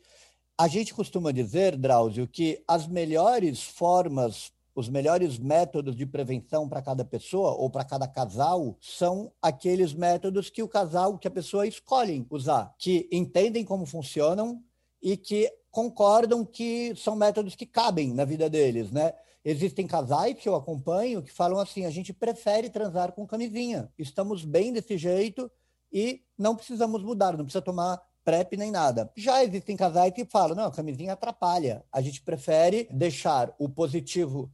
A 0.61 0.67
gente 0.67 0.93
costuma 0.93 1.31
dizer, 1.31 1.75
Drauzio, 1.75 2.27
que 2.27 2.63
as 2.67 2.85
melhores 2.85 3.63
formas 3.63 4.53
os 4.75 4.87
melhores 4.87 5.39
métodos 5.39 5.95
de 5.95 6.05
prevenção 6.05 6.69
para 6.69 6.83
cada 6.83 7.03
pessoa 7.03 7.53
ou 7.53 7.67
para 7.67 7.83
cada 7.83 8.07
casal 8.07 8.77
são 8.79 9.31
aqueles 9.41 9.91
métodos 9.91 10.51
que 10.51 10.61
o 10.61 10.67
casal, 10.67 11.17
que 11.17 11.27
a 11.27 11.31
pessoa 11.31 11.65
escolhe 11.65 12.27
usar, 12.29 12.75
que 12.77 13.09
entendem 13.11 13.65
como 13.65 13.87
funcionam 13.87 14.63
e 15.01 15.17
que 15.17 15.51
concordam 15.71 16.45
que 16.45 16.93
são 16.95 17.15
métodos 17.15 17.55
que 17.55 17.65
cabem 17.65 18.13
na 18.13 18.23
vida 18.23 18.47
deles, 18.47 18.91
né? 18.91 19.13
Existem 19.43 19.87
casais 19.87 20.37
que 20.39 20.47
eu 20.47 20.55
acompanho 20.55 21.23
que 21.23 21.33
falam 21.33 21.57
assim: 21.57 21.85
a 21.87 21.89
gente 21.89 22.13
prefere 22.13 22.69
transar 22.69 23.13
com 23.13 23.25
camisinha, 23.25 23.91
estamos 23.97 24.45
bem 24.45 24.71
desse 24.71 24.95
jeito 24.95 25.49
e 25.91 26.21
não 26.37 26.55
precisamos 26.55 27.01
mudar, 27.01 27.35
não 27.35 27.45
precisa 27.45 27.63
tomar 27.63 27.99
PrEP 28.23 28.55
nem 28.55 28.71
nada. 28.71 29.11
Já 29.15 29.43
existem 29.43 29.75
casais 29.75 30.13
que 30.13 30.25
falam: 30.25 30.55
não, 30.55 30.65
a 30.65 30.71
camisinha 30.71 31.13
atrapalha, 31.13 31.83
a 31.91 32.01
gente 32.01 32.21
prefere 32.21 32.87
deixar 32.91 33.53
o 33.57 33.67
positivo 33.67 34.51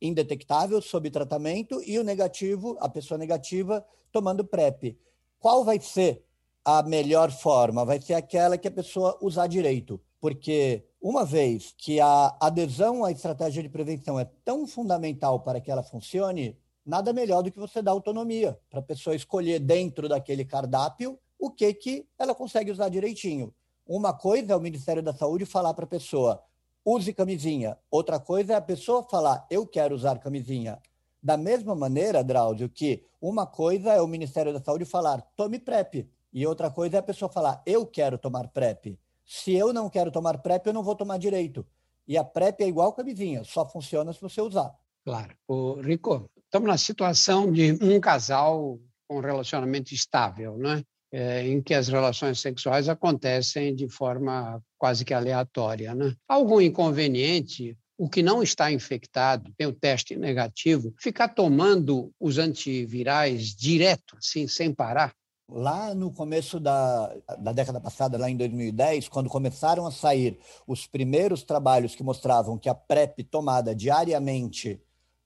indetectável 0.00 0.82
sob 0.82 1.10
tratamento 1.10 1.80
e 1.84 1.98
o 1.98 2.04
negativo, 2.04 2.76
a 2.80 2.88
pessoa 2.88 3.16
negativa, 3.16 3.84
tomando 4.12 4.44
PrEP. 4.44 4.98
Qual 5.38 5.64
vai 5.64 5.80
ser 5.80 6.24
a 6.64 6.82
melhor 6.82 7.30
forma? 7.30 7.84
Vai 7.84 8.00
ser 8.00 8.14
aquela 8.14 8.58
que 8.58 8.68
a 8.68 8.70
pessoa 8.70 9.18
usar 9.20 9.46
direito. 9.46 10.00
Porque 10.20 10.84
uma 11.00 11.24
vez 11.24 11.74
que 11.76 12.00
a 12.00 12.34
adesão 12.40 13.04
à 13.04 13.12
estratégia 13.12 13.62
de 13.62 13.68
prevenção 13.68 14.18
é 14.18 14.24
tão 14.44 14.66
fundamental 14.66 15.40
para 15.40 15.60
que 15.60 15.70
ela 15.70 15.82
funcione, 15.82 16.56
nada 16.84 17.12
melhor 17.12 17.42
do 17.42 17.50
que 17.50 17.58
você 17.58 17.82
dar 17.82 17.90
autonomia 17.90 18.58
para 18.70 18.80
a 18.80 18.82
pessoa 18.82 19.14
escolher 19.14 19.58
dentro 19.58 20.08
daquele 20.08 20.44
cardápio 20.44 21.18
o 21.44 21.50
que, 21.50 21.74
que 21.74 22.06
ela 22.18 22.34
consegue 22.34 22.70
usar 22.70 22.88
direitinho. 22.88 23.52
Uma 23.86 24.14
coisa 24.14 24.54
é 24.54 24.56
o 24.56 24.60
Ministério 24.60 25.02
da 25.02 25.12
Saúde 25.12 25.44
falar 25.44 25.74
para 25.74 25.84
a 25.84 25.88
pessoa: 25.88 26.42
use 26.82 27.12
camisinha. 27.12 27.76
Outra 27.90 28.18
coisa 28.18 28.54
é 28.54 28.56
a 28.56 28.62
pessoa 28.62 29.02
falar, 29.02 29.46
eu 29.50 29.66
quero 29.66 29.94
usar 29.94 30.18
camisinha. 30.18 30.80
Da 31.22 31.36
mesma 31.36 31.74
maneira, 31.74 32.24
Drauzio, 32.24 32.68
que 32.68 33.04
uma 33.20 33.46
coisa 33.46 33.92
é 33.92 34.00
o 34.00 34.06
Ministério 34.06 34.54
da 34.54 34.60
Saúde 34.60 34.86
falar, 34.86 35.20
tome 35.36 35.58
PrEP. 35.58 36.08
E 36.32 36.46
outra 36.46 36.70
coisa 36.70 36.96
é 36.96 37.00
a 37.00 37.02
pessoa 37.02 37.30
falar, 37.30 37.62
eu 37.66 37.86
quero 37.86 38.16
tomar 38.16 38.48
PrEP. 38.48 38.98
Se 39.24 39.54
eu 39.54 39.72
não 39.72 39.90
quero 39.90 40.10
tomar 40.10 40.38
PrEP, 40.38 40.66
eu 40.66 40.72
não 40.72 40.82
vou 40.82 40.96
tomar 40.96 41.18
direito. 41.18 41.66
E 42.08 42.16
a 42.16 42.24
PrEP 42.24 42.62
é 42.62 42.68
igual 42.68 42.92
camisinha, 42.94 43.44
só 43.44 43.68
funciona 43.68 44.12
se 44.14 44.20
você 44.20 44.40
usar. 44.40 44.74
Claro. 45.04 45.34
O 45.46 45.80
Rico, 45.80 46.30
estamos 46.44 46.68
na 46.68 46.78
situação 46.78 47.52
de 47.52 47.72
um 47.82 48.00
casal 48.00 48.78
com 49.06 49.20
relacionamento 49.20 49.92
estável, 49.92 50.56
não 50.56 50.72
é? 50.72 50.84
É, 51.14 51.46
em 51.46 51.62
que 51.62 51.72
as 51.72 51.86
relações 51.86 52.40
sexuais 52.40 52.88
acontecem 52.88 53.72
de 53.72 53.88
forma 53.88 54.60
quase 54.76 55.04
que 55.04 55.14
aleatória. 55.14 55.94
Né? 55.94 56.12
Algum 56.28 56.60
inconveniente 56.60 57.78
o 57.96 58.08
que 58.08 58.24
não 58.24 58.42
está 58.42 58.72
infectado, 58.72 59.52
tem 59.56 59.68
o 59.68 59.72
teste 59.72 60.16
negativo, 60.16 60.92
ficar 60.98 61.28
tomando 61.28 62.10
os 62.18 62.38
antivirais 62.38 63.54
direto, 63.54 64.16
assim, 64.18 64.48
sem 64.48 64.74
parar? 64.74 65.14
Lá 65.48 65.94
no 65.94 66.10
começo 66.10 66.58
da, 66.58 67.14
da 67.38 67.52
década 67.52 67.80
passada, 67.80 68.18
lá 68.18 68.28
em 68.28 68.36
2010, 68.36 69.08
quando 69.08 69.30
começaram 69.30 69.86
a 69.86 69.92
sair 69.92 70.40
os 70.66 70.88
primeiros 70.88 71.44
trabalhos 71.44 71.94
que 71.94 72.02
mostravam 72.02 72.58
que 72.58 72.68
a 72.68 72.74
PrEP 72.74 73.22
tomada 73.22 73.72
diariamente 73.72 74.80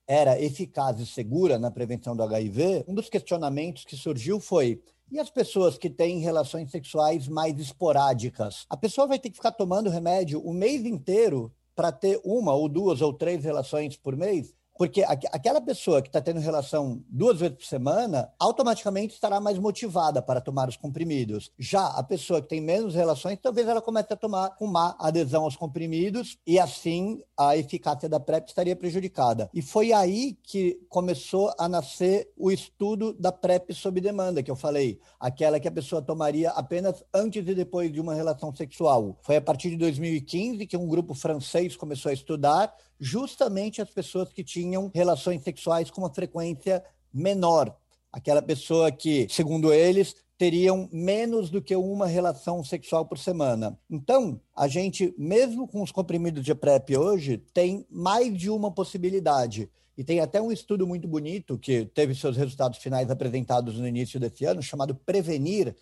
era 0.07 0.39
eficaz 0.39 1.01
e 1.01 1.07
segura 1.07 1.59
na 1.59 1.71
prevenção 1.71 2.15
do 2.15 2.23
HIV, 2.23 2.85
um 2.87 2.95
dos 2.95 3.09
questionamentos 3.09 3.87
que 3.87 3.97
surgiu 3.97 4.39
foi 4.39 4.83
e 5.11 5.19
as 5.19 5.31
pessoas 5.31 5.79
que 5.79 5.89
têm 5.89 6.19
relações 6.19 6.71
sexuais 6.71 7.29
mais 7.29 7.59
esporádicas? 7.59 8.67
A 8.69 8.77
pessoa 8.77 9.07
vai 9.07 9.19
ter 9.19 9.31
que 9.31 9.37
ficar 9.37 9.53
tomando 9.53 9.91
remédio 9.91 10.41
o 10.41 10.53
mês 10.53 10.85
inteiro 10.85 11.53
para 11.75 11.93
ter 11.93 12.21
uma 12.25 12.53
ou 12.53 12.69
duas 12.69 13.01
ou 13.01 13.13
três 13.13 13.45
relações 13.45 13.97
por 13.97 14.17
mês? 14.17 14.55
Porque 14.79 15.03
aquela 15.03 15.61
pessoa 15.61 16.01
que 16.01 16.09
está 16.09 16.21
tendo 16.21 16.39
relação 16.39 17.03
duas 17.09 17.41
vezes 17.41 17.57
por 17.57 17.65
semana, 17.65 18.33
automaticamente 18.39 19.13
estará 19.13 19.41
mais 19.41 19.59
motivada 19.59 20.23
para 20.23 20.41
tomar 20.41 20.69
os 20.69 20.77
comprimidos. 20.77 21.51
Já 21.59 21.85
a 21.85 22.03
pessoa 22.05 22.41
que 22.41 22.49
tem 22.49 22.61
menos 22.61 22.95
relações, 22.95 23.41
talvez 23.43 23.67
ela 23.67 23.83
comece 23.83 24.13
a 24.13 24.17
tomar 24.17 24.51
com 24.51 24.69
má 24.69 24.95
adesão 25.01 25.43
aos 25.43 25.57
comprimidos 25.57 26.39
e 26.47 26.61
assim 26.61 27.21
a 27.37 27.57
eficácia 27.57 28.09
da 28.09 28.21
PrEP 28.21 28.47
estaria 28.47 28.77
prejudicada. 28.77 29.51
E 29.53 29.61
foi 29.61 29.93
aí 29.93 30.39
que 30.45 30.79
começou 30.89 31.53
a 31.59 31.69
nascer 31.69 32.31
o 32.37 32.49
estudo 32.49 33.13
da 33.15 33.33
PrEP 33.33 33.75
sob 33.75 34.01
demanda, 34.01 34.45
que 34.45 34.51
eu 34.51 34.57
falei, 34.57 35.01
aquela 35.19 35.59
que 35.59 35.67
a 35.67 35.73
pessoa 35.73 36.01
tomaria 36.01 36.51
apenas 36.51 37.03
antes 37.13 37.45
e 37.49 37.55
depois 37.55 37.93
de 37.93 38.01
uma 38.01 38.15
relação 38.15 38.55
sexual. 38.55 39.19
Foi 39.23 39.35
a 39.35 39.43
partir 39.43 39.71
de 39.71 39.77
2015 39.77 40.65
que 40.67 40.77
um 40.77 40.87
grupo 40.87 41.15
francês 41.15 41.77
começou 41.77 42.11
a 42.11 42.13
estudar 42.13 42.73
justamente 43.01 43.81
as 43.81 43.91
pessoas 43.91 44.33
que 44.33 44.45
tinham 44.45 44.91
relações 44.95 45.43
sexuais 45.43 45.91
com 45.91 46.01
uma 46.01 46.13
frequência 46.13 46.85
menor. 47.13 47.77
Aquela 48.13 48.43
pessoa 48.43 48.91
que, 48.91 49.27
segundo 49.31 49.73
eles, 49.73 50.17
teriam 50.39 50.89
menos 50.93 51.51
do 51.51 51.61
que 51.61 51.75
uma 51.75 52.07
relação 52.07 52.63
sexual 52.63 53.05
por 53.05 53.19
semana. 53.19 53.79
Então, 53.91 54.41
a 54.55 54.69
gente, 54.69 55.13
mesmo 55.19 55.67
com 55.67 55.83
os 55.83 55.91
comprimidos 55.91 56.45
de 56.45 56.55
PrEP 56.55 56.97
hoje, 56.97 57.39
tem 57.53 57.85
mais 57.91 58.37
de 58.39 58.49
uma 58.49 58.71
possibilidade. 58.71 59.69
E 59.97 60.05
tem 60.05 60.21
até 60.21 60.41
um 60.41 60.53
estudo 60.53 60.87
muito 60.87 61.09
bonito 61.09 61.59
que 61.59 61.85
teve 61.87 62.15
seus 62.15 62.37
resultados 62.37 62.79
finais 62.79 63.11
apresentados 63.11 63.79
no 63.79 63.89
início 63.89 64.21
desse 64.21 64.45
ano, 64.45 64.63
chamado 64.63 64.95
Prevenir, 64.95 65.75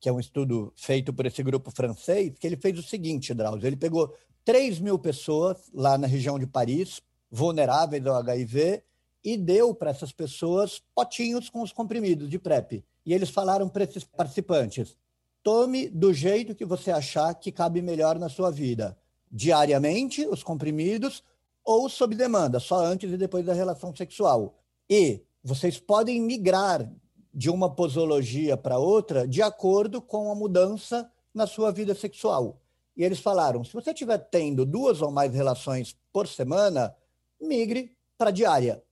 que 0.00 0.08
é 0.08 0.12
um 0.12 0.18
estudo 0.18 0.72
feito 0.74 1.12
por 1.12 1.24
esse 1.24 1.40
grupo 1.40 1.70
francês, 1.70 2.32
que 2.36 2.46
ele 2.46 2.56
fez 2.56 2.76
o 2.78 2.82
seguinte, 2.82 3.32
Drauzio, 3.32 3.68
ele 3.68 3.76
pegou 3.76 4.12
3 4.44 4.80
mil 4.80 4.98
pessoas 4.98 5.70
lá 5.72 5.96
na 5.98 6.06
região 6.06 6.38
de 6.38 6.46
Paris, 6.46 7.00
vulneráveis 7.30 8.04
ao 8.06 8.16
HIV, 8.16 8.82
e 9.22 9.36
deu 9.36 9.74
para 9.74 9.90
essas 9.90 10.12
pessoas 10.12 10.82
potinhos 10.94 11.50
com 11.50 11.62
os 11.62 11.72
comprimidos 11.72 12.28
de 12.28 12.38
PrEP. 12.38 12.84
E 13.04 13.12
eles 13.12 13.30
falaram 13.30 13.68
para 13.68 13.84
esses 13.84 14.04
participantes: 14.04 14.96
tome 15.42 15.88
do 15.88 16.12
jeito 16.12 16.54
que 16.54 16.64
você 16.64 16.90
achar 16.90 17.34
que 17.34 17.52
cabe 17.52 17.82
melhor 17.82 18.18
na 18.18 18.28
sua 18.28 18.50
vida. 18.50 18.96
Diariamente, 19.30 20.26
os 20.26 20.42
comprimidos, 20.42 21.22
ou 21.64 21.88
sob 21.88 22.16
demanda, 22.16 22.58
só 22.58 22.84
antes 22.84 23.12
e 23.12 23.16
depois 23.16 23.44
da 23.44 23.52
relação 23.52 23.94
sexual. 23.94 24.58
E 24.88 25.22
vocês 25.42 25.78
podem 25.78 26.20
migrar 26.20 26.90
de 27.32 27.48
uma 27.48 27.72
posologia 27.72 28.56
para 28.56 28.78
outra 28.78 29.26
de 29.26 29.40
acordo 29.40 30.02
com 30.02 30.30
a 30.30 30.34
mudança 30.34 31.10
na 31.32 31.46
sua 31.46 31.70
vida 31.70 31.94
sexual. 31.94 32.60
E 32.96 33.04
eles 33.04 33.20
falaram: 33.20 33.64
se 33.64 33.72
você 33.72 33.90
estiver 33.90 34.18
tendo 34.18 34.64
duas 34.64 35.00
ou 35.00 35.10
mais 35.10 35.32
relações 35.32 35.96
por 36.12 36.26
semana, 36.26 36.94
migre 37.40 37.96
para 38.18 38.30
diária. 38.30 38.82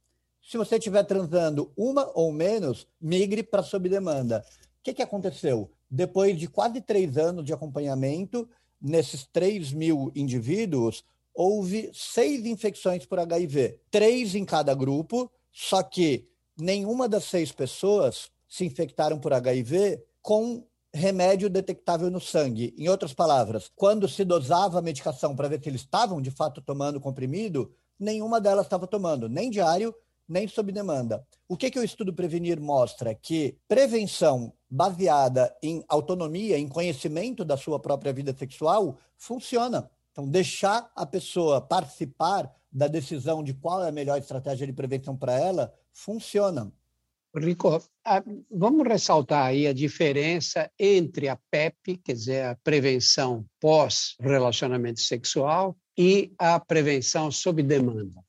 Se 0.43 0.57
você 0.57 0.77
estiver 0.77 1.05
transando 1.05 1.71
uma 1.77 2.11
ou 2.15 2.33
menos, 2.33 2.87
migre 3.01 3.43
para 3.43 3.63
sob 3.63 3.89
demanda. 3.89 4.45
O 4.81 4.83
que, 4.83 4.95
que 4.95 5.03
aconteceu? 5.03 5.71
Depois 5.91 6.39
de 6.39 6.49
quase 6.49 6.81
três 6.81 7.19
anos 7.19 7.45
de 7.45 7.53
acompanhamento, 7.53 8.49
nesses 8.81 9.27
3 9.27 9.73
mil 9.73 10.11
indivíduos, 10.15 11.05
houve 11.35 11.91
seis 11.93 12.45
infecções 12.47 13.05
por 13.07 13.19
HIV, 13.19 13.79
três 13.91 14.35
em 14.35 14.45
cada 14.45 14.75
grupo, 14.75 15.31
só 15.53 15.83
que 15.83 16.29
nenhuma 16.57 17.09
das 17.09 17.25
seis 17.25 17.53
pessoas 17.53 18.31
se 18.49 18.65
infectaram 18.65 19.19
por 19.19 19.33
HIV 19.33 20.03
com 20.23 20.65
remédio 20.93 21.51
detectável 21.51 22.11
no 22.11 22.21
sangue. 22.21 22.75
Em 22.77 22.89
outras 22.89 23.13
palavras, 23.13 23.71
quando 23.75 24.09
se 24.09 24.25
dosava 24.25 24.79
a 24.79 24.83
medicação 24.83 25.37
para 25.37 25.49
ver 25.49 25.63
se 25.63 25.69
eles 25.69 25.83
estavam 25.83 26.21
de 26.21 26.31
fato 26.31 26.61
tomando 26.61 27.01
comprimido, 27.01 27.73
nenhuma 27.99 28.41
delas 28.41 28.67
estava 28.67 28.87
tomando, 28.87 29.29
nem 29.29 29.51
diário, 29.51 29.95
nem 30.29 30.47
sob 30.47 30.71
demanda. 30.71 31.27
O 31.49 31.57
que, 31.57 31.71
que 31.71 31.79
o 31.79 31.85
estudo 31.85 32.13
Prevenir 32.13 32.61
mostra? 32.61 33.15
Que 33.15 33.57
prevenção 33.67 34.53
baseada 34.71 35.57
em 35.63 35.83
autonomia, 35.89 36.59
em 36.59 36.69
conhecimento 36.69 37.45
da 37.45 37.57
sua 37.57 37.79
própria 37.79 38.13
vida 38.13 38.37
sexual, 38.37 38.99
funciona. 39.17 39.91
Então, 40.13 40.29
deixar 40.29 40.91
a 40.95 41.07
pessoa 41.07 41.61
participar 41.61 42.53
da 42.71 42.87
decisão 42.87 43.43
de 43.43 43.55
qual 43.55 43.83
é 43.83 43.89
a 43.89 43.93
melhor 43.93 44.19
estratégia 44.19 44.67
de 44.67 44.73
prevenção 44.73 45.17
para 45.17 45.33
ela, 45.33 45.73
funciona. 45.93 46.71
Rico, 47.39 47.83
vamos 48.51 48.87
ressaltar 48.87 49.47
aí 49.47 49.67
a 49.67 49.73
diferença 49.73 50.71
entre 50.79 51.29
a 51.29 51.39
PEP, 51.51 51.97
quer 51.99 52.13
dizer, 52.13 52.45
a 52.45 52.57
prevenção 52.57 53.45
pós-relacionamento 53.61 55.01
sexual, 55.01 55.77
e 55.99 56.33
a 56.39 56.61
prevenção 56.61 57.29
sob 57.31 57.61
demanda. 57.61 58.23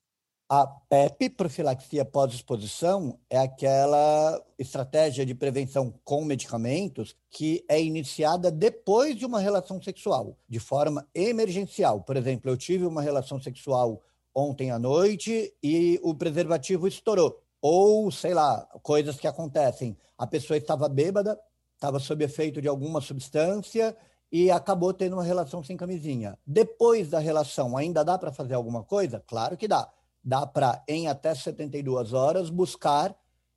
A 0.48 0.66
PEP, 0.66 1.30
profilaxia 1.30 2.04
pós-exposição, 2.04 3.16
é 3.30 3.38
aquela 3.38 4.44
estratégia 4.58 5.24
de 5.24 5.32
prevenção 5.32 5.94
com 6.02 6.24
medicamentos 6.24 7.14
que 7.30 7.64
é 7.68 7.80
iniciada 7.80 8.50
depois 8.50 9.14
de 9.14 9.24
uma 9.24 9.38
relação 9.38 9.80
sexual, 9.80 10.36
de 10.48 10.58
forma 10.58 11.06
emergencial. 11.14 12.00
Por 12.00 12.16
exemplo, 12.16 12.50
eu 12.50 12.56
tive 12.56 12.84
uma 12.84 13.00
relação 13.00 13.40
sexual 13.40 14.02
ontem 14.34 14.72
à 14.72 14.78
noite 14.78 15.54
e 15.62 16.00
o 16.02 16.12
preservativo 16.12 16.88
estourou. 16.88 17.40
Ou, 17.60 18.10
sei 18.10 18.34
lá, 18.34 18.66
coisas 18.82 19.16
que 19.18 19.26
acontecem. 19.26 19.96
A 20.16 20.26
pessoa 20.26 20.56
estava 20.56 20.88
bêbada, 20.88 21.38
estava 21.74 21.98
sob 21.98 22.24
efeito 22.24 22.60
de 22.60 22.68
alguma 22.68 23.00
substância 23.00 23.96
e 24.32 24.50
acabou 24.50 24.94
tendo 24.94 25.14
uma 25.14 25.24
relação 25.24 25.62
sem 25.62 25.76
camisinha. 25.76 26.38
Depois 26.46 27.10
da 27.10 27.18
relação, 27.18 27.76
ainda 27.76 28.04
dá 28.04 28.16
para 28.16 28.32
fazer 28.32 28.54
alguma 28.54 28.84
coisa? 28.84 29.22
Claro 29.26 29.56
que 29.56 29.66
dá. 29.66 29.90
Dá 30.22 30.46
para, 30.46 30.82
em 30.86 31.08
até 31.08 31.34
72 31.34 32.12
horas, 32.12 32.50
buscar 32.50 33.16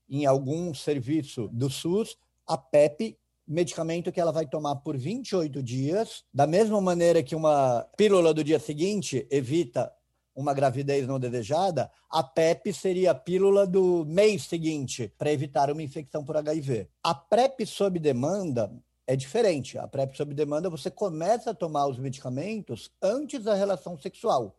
em 0.10 0.26
algum 0.26 0.74
serviço 0.74 1.50
do 1.52 1.70
SUS 1.70 2.18
a 2.48 2.58
PEP, 2.58 3.18
medicamento 3.48 4.12
que 4.12 4.20
ela 4.20 4.32
vai 4.32 4.46
tomar 4.46 4.78
por 4.78 4.98
28 4.98 5.62
dias, 5.62 6.24
da 6.34 6.48
mesma 6.48 6.80
maneira 6.80 7.22
que 7.22 7.36
uma 7.36 7.86
pílula 7.98 8.34
do 8.34 8.44
dia 8.44 8.60
seguinte 8.60 9.28
evita 9.30 9.92
uma 10.36 10.54
gravidez 10.54 11.08
não 11.08 11.20
desejada, 11.20 11.92
a 12.10 12.24
PEP 12.24 12.74
seria 12.74 13.12
a 13.12 13.16
pílula 13.16 13.68
do 13.68 14.06
mês 14.06 14.44
seguinte 14.44 15.14
para 15.18 15.32
evitar 15.32 15.72
uma 15.72 15.84
infecção 15.84 16.24
por 16.24 16.36
HIV. 16.38 16.88
A 17.04 17.14
PrEP 17.14 17.66
sob 17.66 18.00
demanda 18.00 18.72
é 19.06 19.16
diferente. 19.16 19.78
A 19.78 19.88
PrEP 19.88 20.16
sob 20.16 20.34
demanda 20.34 20.70
você 20.70 20.90
começa 20.90 21.52
a 21.52 21.56
tomar 21.56 21.88
os 21.88 22.00
medicamentos 22.00 22.92
antes 23.02 23.44
da 23.44 23.54
relação 23.54 23.98
sexual, 23.98 24.56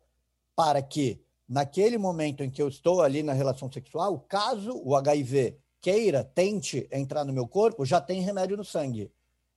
para 0.55 0.81
que 0.83 1.21
naquele 1.49 1.99
momento 1.99 2.43
em 2.43 2.51
que 2.51 2.63
eu 2.63 2.69
estou 2.69 3.03
ali 3.03 3.23
na 3.23 3.33
relação 3.33 3.71
sexual, 3.71 4.21
caso 4.29 4.81
o 4.85 4.95
HIV 4.95 5.59
queira, 5.81 6.25
tente 6.25 6.89
entrar 6.91 7.25
no 7.25 7.33
meu 7.33 7.47
corpo, 7.47 7.85
já 7.85 8.01
tem 8.01 8.21
remédio 8.23 8.57
no 8.57 8.65
sangue. 8.65 9.11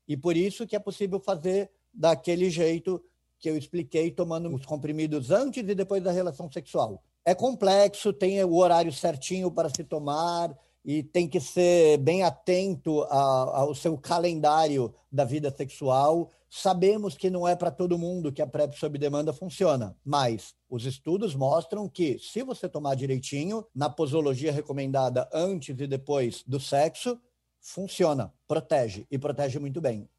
E 0.08 0.18
por 0.18 0.36
isso 0.36 0.66
que 0.66 0.76
é 0.76 0.80
possível 0.80 1.20
fazer 1.20 1.70
daquele 1.94 2.50
jeito 2.50 3.02
que 3.40 3.50
eu 3.50 3.58
expliquei, 3.58 4.12
tomando 4.12 4.54
os 4.54 4.66
comprimidos 4.66 5.32
antes 5.32 5.68
e 5.68 5.76
depois 5.76 6.04
da 6.04 6.12
relação 6.12 6.52
sexual. 6.52 7.04
É 7.26 7.36
complexo, 7.36 8.14
tem 8.14 8.44
o 8.44 8.56
horário 8.56 8.92
certinho 8.92 9.52
para 9.52 9.70
se 9.70 9.84
tomar 9.84 10.58
e 10.84 11.04
tem 11.04 11.28
que 11.28 11.42
ser 11.42 11.98
bem 11.98 12.24
atento 12.24 13.02
ao 13.04 13.76
seu 13.76 13.98
calendário 13.98 14.94
da 15.12 15.26
vida 15.26 15.52
sexual. 15.52 16.32
Sabemos 16.50 17.18
que 17.18 17.30
não 17.30 17.46
é 17.46 17.58
para 17.58 17.70
todo 17.70 17.98
mundo 17.98 18.32
que 18.32 18.42
a 18.42 18.48
PrEP 18.48 18.74
sob 18.80 18.98
demanda 18.98 19.34
funciona, 19.34 19.98
mas 20.06 20.56
os 20.70 20.86
estudos 20.86 21.36
mostram 21.36 21.90
que, 21.90 22.18
se 22.20 22.42
você 22.42 22.70
tomar 22.70 22.96
direitinho, 22.96 23.66
na 23.76 23.90
posologia 23.90 24.52
recomendada 24.54 25.30
antes 25.34 25.78
e 25.78 25.88
depois 25.88 26.42
do 26.48 26.58
sexo, 26.58 27.20
funciona, 27.60 28.34
protege 28.48 29.06
e 29.12 29.18
protege 29.18 29.60
muito 29.60 29.82
bem. 29.82 30.10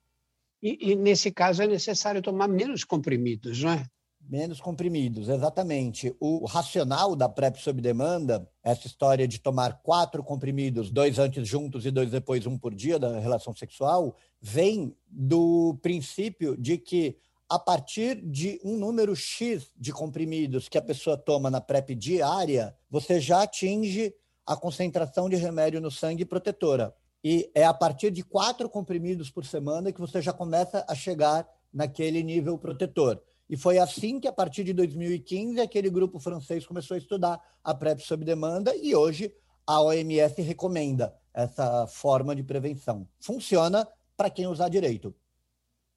E, 0.63 0.91
e, 0.93 0.97
nesse 0.97 1.31
caso 1.31 1.63
é 1.63 1.67
necessário 1.67 2.21
tomar 2.21 2.49
menos 2.49 2.85
comprimidos, 2.85 3.63
não 3.63 3.71
é? 3.71 3.87
Menos 4.21 4.61
comprimidos, 4.61 5.29
exatamente. 5.29 6.15
O 6.21 6.45
racional 6.45 7.17
da 7.17 7.29
PrEP 7.29 7.57
sob 7.57 7.81
demanda, 7.81 8.47
essa 8.63 8.87
história 8.87 9.27
de 9.27 9.39
tomar 9.39 9.81
quatro 9.83 10.23
comprimidos, 10.23 10.91
dois 10.91 11.19
antes 11.19 11.49
juntos 11.49 11.87
e 11.87 11.91
dois 11.91 12.11
depois, 12.11 12.47
um 12.47 12.59
por 12.59 12.75
dia 12.75 12.99
da 12.99 13.19
relação 13.19 13.55
sexual, 13.57 14.15
vem 14.41 14.95
do 15.09 15.79
princípio 15.81 16.57
de 16.57 16.77
que 16.77 17.17
a 17.49 17.59
partir 17.59 18.21
de 18.21 18.61
um 18.63 18.77
número 18.77 19.17
X 19.17 19.71
de 19.75 19.93
comprimidos 19.93 20.69
que 20.69 20.77
a 20.77 20.83
pessoa 20.83 21.17
toma 21.17 21.51
na 21.51 21.61
PrEP 21.61 21.95
diária, 21.95 22.77
você 22.91 23.19
já 23.19 23.43
atinge 23.43 24.13
a 24.47 24.55
concentração 24.55 25.29
de 25.29 25.37
remédio 25.37 25.81
no 25.81 25.91
sangue 25.91 26.27
protetora. 26.27 26.95
E 27.23 27.51
é 27.55 27.65
a 27.65 27.75
partir 27.75 28.11
de 28.11 28.23
quatro 28.23 28.69
comprimidos 28.69 29.31
por 29.31 29.45
semana 29.45 29.93
que 29.93 30.01
você 30.01 30.23
já 30.23 30.33
começa 30.33 30.85
a 30.89 30.95
chegar 30.95 31.49
naquele 31.73 32.23
nível 32.23 32.57
protetor. 32.57 33.21
E 33.51 33.57
foi 33.57 33.79
assim 33.79 34.21
que, 34.21 34.29
a 34.29 34.33
partir 34.33 34.63
de 34.63 34.73
2015, 34.73 35.61
aquele 35.61 35.89
grupo 35.89 36.19
francês 36.19 36.67
começou 36.67 36.95
a 36.95 36.99
estudar 36.99 37.41
a 37.65 37.75
PrEP 37.75 38.01
sob 38.01 38.25
demanda 38.25 38.77
e 38.77 38.95
hoje 38.95 39.33
a 39.67 39.81
OMS 39.83 40.41
recomenda 40.43 41.15
essa 41.33 41.87
forma 41.87 42.35
de 42.35 42.43
prevenção. 42.43 43.09
Funciona 43.21 43.89
para 44.17 44.31
quem 44.31 44.47
usar 44.47 44.69
direito. 44.69 45.15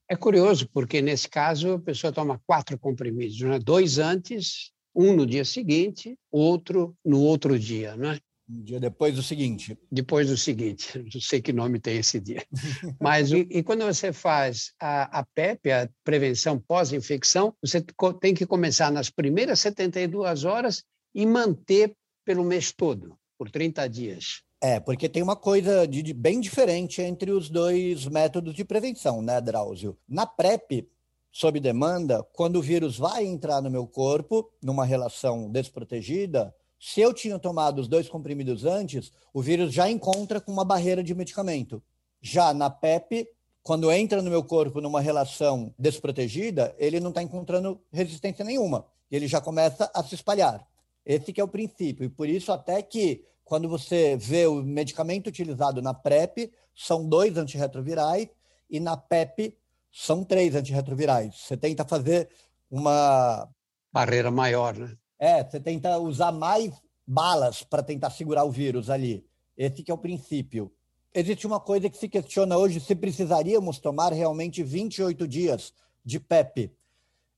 É 0.07 0.15
curioso, 0.15 0.69
porque 0.73 1.01
nesse 1.01 1.27
caso 1.29 1.73
a 1.73 1.79
pessoa 1.79 2.11
toma 2.11 2.41
quatro 2.45 2.77
comprimidos, 2.77 3.39
né? 3.41 3.59
dois 3.59 3.97
antes, 3.97 4.71
um 4.93 5.15
no 5.15 5.25
dia 5.25 5.45
seguinte, 5.45 6.17
outro 6.29 6.95
no 7.03 7.21
outro 7.21 7.57
dia, 7.57 7.95
não 7.95 8.11
é? 8.11 8.19
Um 8.51 8.63
dia 8.63 8.79
depois 8.81 9.15
do 9.15 9.23
seguinte. 9.23 9.77
Depois 9.89 10.27
do 10.27 10.35
seguinte, 10.35 10.99
não 11.13 11.21
sei 11.21 11.41
que 11.41 11.53
nome 11.53 11.79
tem 11.79 11.97
esse 11.97 12.19
dia. 12.19 12.45
Mas 12.99 13.31
e, 13.31 13.47
e 13.49 13.63
quando 13.63 13.85
você 13.85 14.11
faz 14.11 14.73
a, 14.77 15.19
a 15.19 15.23
PEP, 15.23 15.71
a 15.71 15.89
prevenção 16.03 16.59
pós-infecção, 16.59 17.55
você 17.61 17.81
tem 18.19 18.33
que 18.33 18.45
começar 18.45 18.91
nas 18.91 19.09
primeiras 19.09 19.61
72 19.61 20.43
horas 20.43 20.83
e 21.15 21.25
manter 21.25 21.95
pelo 22.25 22.43
mês 22.43 22.73
todo, 22.73 23.17
por 23.37 23.49
30 23.49 23.87
dias. 23.87 24.43
É, 24.59 24.79
porque 24.79 25.07
tem 25.07 25.23
uma 25.23 25.35
coisa 25.35 25.87
de, 25.87 26.03
de 26.03 26.13
bem 26.13 26.39
diferente 26.39 27.01
entre 27.01 27.31
os 27.31 27.49
dois 27.49 28.05
métodos 28.05 28.53
de 28.53 28.65
prevenção, 28.65 29.21
né, 29.21 29.39
Drauzio? 29.39 29.97
Na 30.07 30.25
PrEP, 30.25 30.87
sob 31.31 31.59
demanda, 31.59 32.23
quando 32.33 32.57
o 32.57 32.61
vírus 32.61 32.97
vai 32.97 33.25
entrar 33.25 33.61
no 33.61 33.71
meu 33.71 33.87
corpo, 33.87 34.51
numa 34.61 34.85
relação 34.85 35.49
desprotegida, 35.49 36.53
se 36.83 36.99
eu 36.99 37.13
tinha 37.13 37.37
tomado 37.37 37.79
os 37.79 37.87
dois 37.87 38.09
comprimidos 38.09 38.65
antes, 38.65 39.11
o 39.31 39.39
vírus 39.39 39.71
já 39.71 39.87
encontra 39.87 40.41
com 40.41 40.51
uma 40.51 40.65
barreira 40.65 41.03
de 41.03 41.13
medicamento. 41.13 41.79
Já 42.19 42.55
na 42.55 42.71
PEP, 42.71 43.27
quando 43.61 43.91
entra 43.91 44.19
no 44.19 44.31
meu 44.31 44.43
corpo 44.43 44.81
numa 44.81 44.99
relação 44.99 45.71
desprotegida, 45.77 46.75
ele 46.79 46.99
não 46.99 47.09
está 47.09 47.21
encontrando 47.21 47.79
resistência 47.93 48.43
nenhuma. 48.43 48.83
Ele 49.11 49.27
já 49.27 49.39
começa 49.39 49.91
a 49.93 50.03
se 50.03 50.15
espalhar. 50.15 50.67
Esse 51.05 51.31
é 51.39 51.43
o 51.43 51.47
princípio. 51.47 52.03
E 52.03 52.09
por 52.09 52.27
isso 52.27 52.51
até 52.51 52.81
que 52.81 53.23
quando 53.45 53.69
você 53.69 54.17
vê 54.17 54.47
o 54.47 54.63
medicamento 54.63 55.27
utilizado 55.27 55.83
na 55.83 55.93
PrEP, 55.93 56.51
são 56.75 57.07
dois 57.07 57.37
antirretrovirais 57.37 58.27
e 58.67 58.79
na 58.79 58.97
PEP 58.97 59.55
são 59.91 60.23
três 60.23 60.55
antirretrovirais. 60.55 61.35
Você 61.35 61.55
tenta 61.55 61.85
fazer 61.85 62.27
uma 62.71 63.47
barreira 63.93 64.31
maior, 64.31 64.75
né? 64.75 64.97
É, 65.21 65.43
você 65.43 65.59
tenta 65.59 65.99
usar 65.99 66.31
mais 66.31 66.73
balas 67.05 67.61
para 67.61 67.83
tentar 67.83 68.09
segurar 68.09 68.43
o 68.43 68.49
vírus 68.49 68.89
ali. 68.89 69.23
Esse 69.55 69.83
que 69.83 69.91
é 69.91 69.93
o 69.93 69.97
princípio. 69.97 70.71
Existe 71.13 71.45
uma 71.45 71.59
coisa 71.59 71.91
que 71.91 71.97
se 71.97 72.09
questiona 72.09 72.57
hoje 72.57 72.79
se 72.79 72.95
precisaríamos 72.95 73.77
tomar 73.77 74.13
realmente 74.13 74.63
28 74.63 75.27
dias 75.27 75.75
de 76.03 76.19
PEP. 76.19 76.71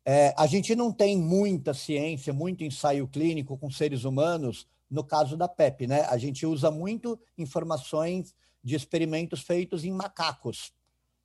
É, 0.06 0.34
a 0.38 0.48
gente 0.48 0.74
não 0.76 0.94
tem 0.94 1.18
muita 1.18 1.74
ciência, 1.74 2.32
muito 2.32 2.64
ensaio 2.64 3.06
clínico 3.06 3.58
com 3.58 3.70
seres 3.70 4.06
humanos 4.06 4.66
no 4.90 5.04
caso 5.04 5.36
da 5.36 5.50
PEP, 5.50 5.86
né? 5.86 6.04
A 6.04 6.18
gente 6.18 6.46
usa 6.46 6.72
muito 6.72 7.20
informações 7.38 8.34
de 8.64 8.76
experimentos 8.76 9.42
feitos 9.42 9.84
em 9.84 9.92
macacos. 9.92 10.72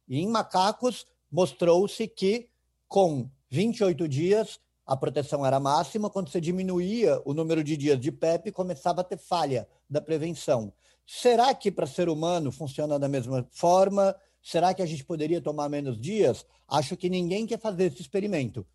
E 0.09 0.19
em 0.19 0.27
macacos 0.27 1.07
mostrou-se 1.31 2.09
que 2.09 2.49
com 2.89 3.31
28 3.49 4.09
dias 4.09 4.59
a 4.89 4.97
proteção 4.97 5.45
era 5.45 5.61
máxima, 5.61 6.09
quando 6.09 6.31
você 6.31 6.41
diminuía 6.41 7.21
o 7.27 7.35
número 7.35 7.63
de 7.63 7.77
dias 7.77 8.01
de 8.01 8.11
PEP, 8.11 8.51
começava 8.53 9.03
a 9.03 9.05
ter 9.05 9.19
falha 9.19 9.69
da 9.89 10.01
prevenção. 10.01 10.73
Será 11.07 11.53
que 11.53 11.71
para 11.71 11.87
ser 11.87 12.09
humano 12.09 12.51
funciona 12.51 12.99
da 12.99 13.07
mesma 13.07 13.47
forma? 13.51 14.17
Será 14.43 14.73
que 14.73 14.81
a 14.81 14.87
gente 14.87 15.05
poderia 15.05 15.43
tomar 15.43 15.69
menos 15.69 16.01
dias? 16.01 16.47
Acho 16.67 16.97
que 16.97 17.11
ninguém 17.11 17.47
quer 17.47 17.61
fazer 17.61 17.93
esse 17.93 18.01
experimento, 18.01 18.67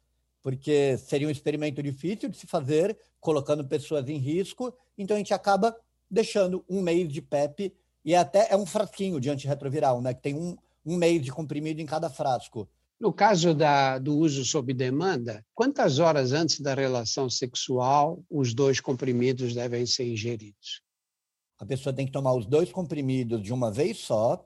porque 0.44 1.00
seria 1.00 1.28
um 1.28 1.32
experimento 1.32 1.82
difícil 1.82 2.30
de 2.30 2.38
se 2.38 2.46
fazer, 2.46 2.96
colocando 3.20 3.66
pessoas 3.66 4.08
em 4.08 4.18
risco, 4.18 4.72
então 4.96 5.16
a 5.16 5.18
gente 5.18 5.34
acaba 5.34 5.76
deixando 6.12 6.64
um 6.70 6.80
mês 6.84 7.12
de 7.12 7.24
PEP 7.24 7.74
e 8.06 8.14
até 8.14 8.50
é 8.52 8.56
um 8.56 8.68
frasquinho 8.68 9.20
de 9.20 9.32
antirretroviral, 9.32 10.00
né? 10.00 10.14
Que 10.14 10.22
tem 10.22 10.36
um, 10.36 10.56
um 10.86 10.96
mês 10.96 11.24
de 11.24 11.32
comprimido 11.32 11.82
em 11.82 11.88
cada 11.88 12.08
frasco. 12.08 12.70
No 13.04 13.12
caso 13.12 13.54
da, 13.54 14.00
do 14.00 14.16
uso 14.16 14.46
sob 14.46 14.74
demanda, 14.74 15.46
quantas 15.54 16.00
horas 16.00 16.32
antes 16.32 16.62
da 16.62 16.74
relação 16.74 17.30
sexual 17.30 18.24
os 18.30 18.54
dois 18.54 18.80
comprimidos 18.80 19.54
devem 19.54 19.86
ser 19.86 20.08
ingeridos? 20.08 20.82
A 21.60 21.66
pessoa 21.66 21.92
tem 21.92 22.06
que 22.06 22.14
tomar 22.14 22.34
os 22.34 22.46
dois 22.46 22.72
comprimidos 22.72 23.44
de 23.44 23.52
uma 23.52 23.70
vez 23.70 23.98
só, 23.98 24.42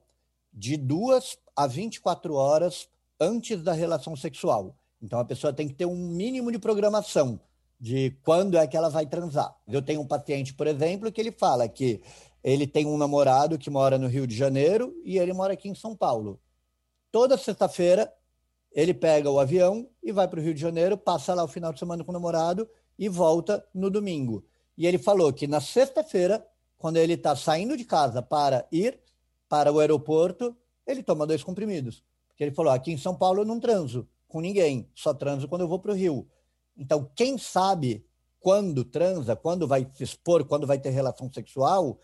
de 0.52 0.76
duas 0.76 1.38
a 1.56 1.68
24 1.68 2.34
horas 2.34 2.90
antes 3.20 3.62
da 3.62 3.74
relação 3.74 4.16
sexual. 4.16 4.76
Então 5.00 5.20
a 5.20 5.26
pessoa 5.26 5.54
tem 5.54 5.68
que 5.68 5.76
ter 5.76 5.86
um 5.86 5.96
mínimo 5.96 6.52
de 6.52 6.58
programação 6.58 7.40
de 7.80 8.18
quando 8.24 8.58
é 8.58 8.66
que 8.66 8.76
ela 8.76 8.90
vai 8.90 9.06
transar. 9.06 9.56
Eu 9.68 9.84
tenho 9.84 10.02
um 10.02 10.08
paciente, 10.08 10.56
por 10.56 10.66
exemplo, 10.66 11.12
que 11.12 11.22
ele 11.22 11.32
fala 11.32 11.70
que 11.70 12.02
ele 12.44 12.66
tem 12.66 12.88
um 12.88 12.98
namorado 12.98 13.56
que 13.56 13.70
mora 13.70 14.00
no 14.00 14.08
Rio 14.08 14.26
de 14.26 14.36
Janeiro 14.36 15.00
e 15.06 15.20
ele 15.20 15.32
mora 15.32 15.54
aqui 15.54 15.70
em 15.70 15.76
São 15.76 15.96
Paulo. 15.96 16.42
Toda 17.12 17.38
sexta-feira 17.38 18.12
ele 18.78 18.94
pega 18.94 19.32
o 19.32 19.40
avião 19.40 19.90
e 20.04 20.12
vai 20.12 20.28
para 20.28 20.40
o 20.40 20.44
Rio 20.44 20.54
de 20.54 20.62
Janeiro, 20.62 20.96
passa 20.96 21.34
lá 21.34 21.44
o 21.44 21.48
final 21.48 21.74
de 21.74 21.80
semana 21.80 22.04
com 22.04 22.12
o 22.12 22.14
namorado 22.14 22.70
e 22.98 23.10
volta 23.10 23.66
no 23.74 23.90
domingo. 23.90 24.46
E 24.78 24.86
ele 24.86 25.00
falou 25.00 25.34
que 25.34 25.48
na 25.48 25.60
sexta-feira, 25.60 26.46
quando 26.78 26.98
ele 26.98 27.14
está 27.14 27.36
saindo 27.36 27.76
de 27.76 27.84
casa 27.84 28.22
para 28.22 28.68
ir 28.72 29.00
para 29.50 29.74
o 29.74 29.80
aeroporto, 29.80 30.56
ele 30.86 31.02
toma 31.02 31.26
dois 31.26 31.44
comprimidos. 31.44 32.04
Porque 32.28 32.44
ele 32.44 32.54
falou: 32.54 32.72
aqui 32.72 32.92
em 32.92 33.00
São 33.00 33.16
Paulo 33.16 33.42
eu 33.42 33.46
não 33.46 33.60
transo 33.60 34.08
com 34.28 34.40
ninguém, 34.42 34.88
só 34.94 35.12
transo 35.12 35.48
quando 35.48 35.62
eu 35.62 35.68
vou 35.68 35.80
para 35.80 35.92
o 35.92 35.96
Rio. 35.96 36.28
Então, 36.78 37.10
quem 37.16 37.36
sabe 37.36 38.06
quando 38.40 38.86
transa, 38.86 39.36
quando 39.36 39.68
vai 39.68 39.90
se 39.96 40.04
expor, 40.04 40.46
quando 40.46 40.68
vai 40.68 40.78
ter 40.78 40.92
relação 40.92 41.34
sexual, 41.34 42.00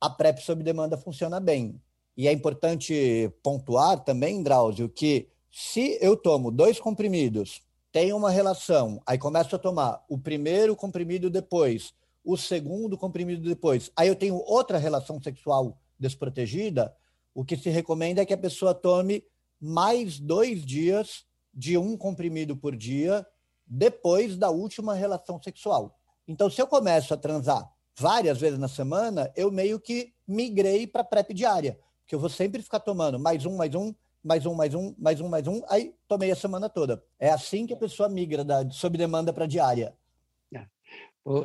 a 0.00 0.10
PrEP 0.10 0.40
sob 0.40 0.64
demanda 0.64 0.96
funciona 0.96 1.38
bem. 1.38 1.80
E 2.16 2.26
é 2.26 2.32
importante 2.32 3.32
pontuar 3.44 4.02
também, 4.02 4.42
Drauzio, 4.42 4.88
que 4.88 5.29
se 5.50 5.98
eu 6.00 6.16
tomo 6.16 6.50
dois 6.50 6.78
comprimidos, 6.78 7.62
tenho 7.92 8.16
uma 8.16 8.30
relação, 8.30 9.02
aí 9.04 9.18
começo 9.18 9.54
a 9.56 9.58
tomar 9.58 10.04
o 10.08 10.16
primeiro 10.16 10.76
comprimido 10.76 11.28
depois, 11.28 11.92
o 12.24 12.36
segundo 12.36 12.96
comprimido 12.96 13.48
depois, 13.48 13.90
aí 13.96 14.08
eu 14.08 14.14
tenho 14.14 14.36
outra 14.36 14.78
relação 14.78 15.20
sexual 15.20 15.76
desprotegida, 15.98 16.94
o 17.34 17.44
que 17.44 17.56
se 17.56 17.68
recomenda 17.68 18.22
é 18.22 18.26
que 18.26 18.34
a 18.34 18.38
pessoa 18.38 18.74
tome 18.74 19.24
mais 19.60 20.18
dois 20.18 20.64
dias 20.64 21.24
de 21.52 21.76
um 21.76 21.96
comprimido 21.96 22.56
por 22.56 22.76
dia 22.76 23.26
depois 23.66 24.36
da 24.36 24.50
última 24.50 24.94
relação 24.94 25.40
sexual. 25.42 25.98
Então, 26.26 26.48
se 26.48 26.60
eu 26.60 26.66
começo 26.66 27.12
a 27.12 27.16
transar 27.16 27.68
várias 27.96 28.38
vezes 28.40 28.58
na 28.58 28.68
semana, 28.68 29.32
eu 29.36 29.50
meio 29.50 29.78
que 29.78 30.12
migrei 30.26 30.86
para 30.86 31.04
PrEP 31.04 31.34
diária, 31.34 31.78
que 32.06 32.14
eu 32.14 32.18
vou 32.18 32.30
sempre 32.30 32.62
ficar 32.62 32.80
tomando 32.80 33.18
mais 33.18 33.44
um, 33.44 33.56
mais 33.56 33.74
um, 33.74 33.94
mais 34.22 34.44
um, 34.46 34.54
mais 34.54 34.74
um, 34.74 34.94
mais 34.98 35.20
um, 35.20 35.28
mais 35.28 35.46
um, 35.46 35.62
aí 35.68 35.94
tomei 36.06 36.30
a 36.30 36.36
semana 36.36 36.68
toda. 36.68 37.02
É 37.18 37.30
assim 37.30 37.66
que 37.66 37.74
a 37.74 37.76
pessoa 37.76 38.08
migra 38.08 38.44
da, 38.44 38.68
sob 38.70 38.96
demanda 38.96 39.32
para 39.32 39.46
diária. 39.46 39.94
É. 40.54 40.66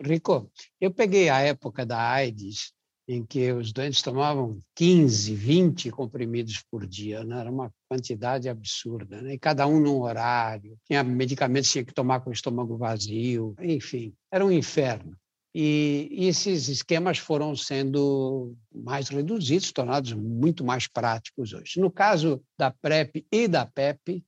Rico, 0.03 0.49
eu 0.79 0.91
peguei 0.91 1.29
a 1.29 1.39
época 1.39 1.85
da 1.85 1.99
AIDS, 1.99 2.73
em 3.07 3.23
que 3.23 3.51
os 3.51 3.71
doentes 3.71 4.01
tomavam 4.01 4.59
15, 4.75 5.35
20 5.35 5.91
comprimidos 5.91 6.63
por 6.69 6.85
dia, 6.87 7.23
né? 7.23 7.39
era 7.39 7.51
uma 7.51 7.71
quantidade 7.87 8.49
absurda, 8.49 9.21
né? 9.21 9.33
e 9.33 9.39
cada 9.39 9.67
um 9.67 9.79
num 9.79 10.01
horário, 10.01 10.77
tinha 10.85 11.03
medicamentos 11.03 11.69
que 11.69 11.73
tinha 11.73 11.85
que 11.85 11.93
tomar 11.93 12.21
com 12.21 12.31
o 12.31 12.33
estômago 12.33 12.77
vazio, 12.77 13.55
enfim, 13.61 14.13
era 14.31 14.45
um 14.45 14.51
inferno. 14.51 15.15
E 15.57 16.09
esses 16.27 16.67
esquemas 16.67 17.17
foram 17.17 17.55
sendo 17.55 18.57
mais 18.73 19.07
reduzidos, 19.07 19.71
tornados 19.71 20.11
muito 20.11 20.65
mais 20.65 20.85
práticos 20.85 21.53
hoje. 21.53 21.79
No 21.79 21.89
caso 21.89 22.43
da 22.59 22.69
PrEP 22.69 23.25
e 23.31 23.47
da 23.47 23.65
PEP, 23.65 24.21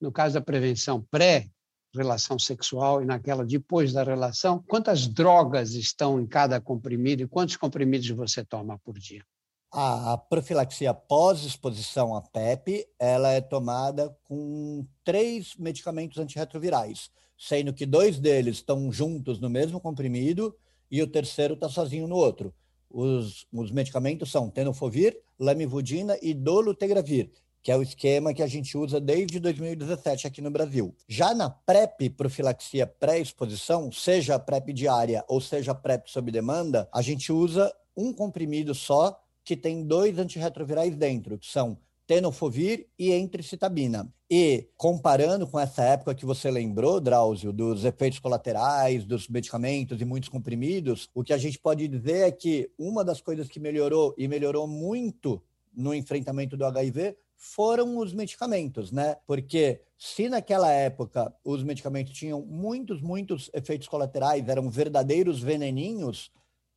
no 0.00 0.12
caso 0.12 0.34
da 0.34 0.40
prevenção 0.40 1.04
pré-relação 1.10 2.38
sexual 2.38 3.02
e 3.02 3.04
naquela 3.04 3.44
depois 3.44 3.92
da 3.92 4.04
relação, 4.04 4.62
quantas 4.68 5.08
drogas 5.08 5.72
estão 5.72 6.20
em 6.20 6.26
cada 6.26 6.60
comprimido 6.60 7.24
e 7.24 7.26
quantos 7.26 7.56
comprimidos 7.56 8.08
você 8.10 8.44
toma 8.44 8.78
por 8.78 8.96
dia? 8.96 9.24
A 9.72 10.18
profilaxia 10.18 10.92
pós-exposição 10.92 12.14
à 12.14 12.20
PEP, 12.20 12.86
ela 12.98 13.30
é 13.30 13.40
tomada 13.40 14.16
com 14.24 14.84
três 15.04 15.54
medicamentos 15.56 16.18
antirretrovirais 16.18 17.10
sendo 17.40 17.72
que 17.72 17.86
dois 17.86 18.18
deles 18.18 18.56
estão 18.56 18.92
juntos 18.92 19.40
no 19.40 19.48
mesmo 19.48 19.80
comprimido 19.80 20.54
e 20.90 21.02
o 21.02 21.06
terceiro 21.06 21.54
está 21.54 21.70
sozinho 21.70 22.06
no 22.06 22.14
outro. 22.14 22.52
Os, 22.90 23.46
os 23.50 23.70
medicamentos 23.70 24.30
são 24.30 24.50
tenofovir, 24.50 25.16
lamivudina 25.38 26.18
e 26.20 26.34
dolutegravir, 26.34 27.30
que 27.62 27.72
é 27.72 27.76
o 27.76 27.82
esquema 27.82 28.34
que 28.34 28.42
a 28.42 28.46
gente 28.46 28.76
usa 28.76 29.00
desde 29.00 29.40
2017 29.40 30.26
aqui 30.26 30.42
no 30.42 30.50
Brasil. 30.50 30.94
Já 31.08 31.32
na 31.32 31.48
PrEP, 31.48 32.10
profilaxia 32.10 32.86
pré-exposição, 32.86 33.90
seja 33.90 34.38
PrEP 34.38 34.74
diária 34.74 35.24
ou 35.26 35.40
seja 35.40 35.74
PrEP 35.74 36.08
sob 36.10 36.30
demanda, 36.30 36.90
a 36.92 37.00
gente 37.00 37.32
usa 37.32 37.74
um 37.96 38.12
comprimido 38.12 38.74
só 38.74 39.18
que 39.50 39.56
tem 39.56 39.82
dois 39.82 40.16
antirretrovirais 40.16 40.94
dentro, 40.94 41.36
que 41.36 41.50
são 41.50 41.76
tenofovir 42.06 42.86
e 42.96 43.12
entricitabina. 43.12 44.08
E 44.30 44.68
comparando 44.76 45.44
com 45.44 45.58
essa 45.58 45.82
época 45.82 46.14
que 46.14 46.24
você 46.24 46.48
lembrou, 46.52 47.00
Drauzio, 47.00 47.52
dos 47.52 47.84
efeitos 47.84 48.20
colaterais, 48.20 49.04
dos 49.04 49.26
medicamentos 49.26 50.00
e 50.00 50.04
muitos 50.04 50.28
comprimidos, 50.28 51.08
o 51.12 51.24
que 51.24 51.32
a 51.32 51.36
gente 51.36 51.58
pode 51.58 51.88
dizer 51.88 52.28
é 52.28 52.30
que 52.30 52.70
uma 52.78 53.04
das 53.04 53.20
coisas 53.20 53.48
que 53.48 53.58
melhorou 53.58 54.14
e 54.16 54.28
melhorou 54.28 54.68
muito 54.68 55.42
no 55.74 55.92
enfrentamento 55.92 56.56
do 56.56 56.64
HIV 56.64 57.16
foram 57.36 57.98
os 57.98 58.14
medicamentos, 58.14 58.92
né? 58.92 59.16
Porque 59.26 59.80
se 59.98 60.28
naquela 60.28 60.70
época 60.70 61.34
os 61.44 61.64
medicamentos 61.64 62.12
tinham 62.12 62.40
muitos, 62.40 63.02
muitos 63.02 63.50
efeitos 63.52 63.88
colaterais, 63.88 64.48
eram 64.48 64.70
verdadeiros 64.70 65.42
veneninhos, 65.42 66.30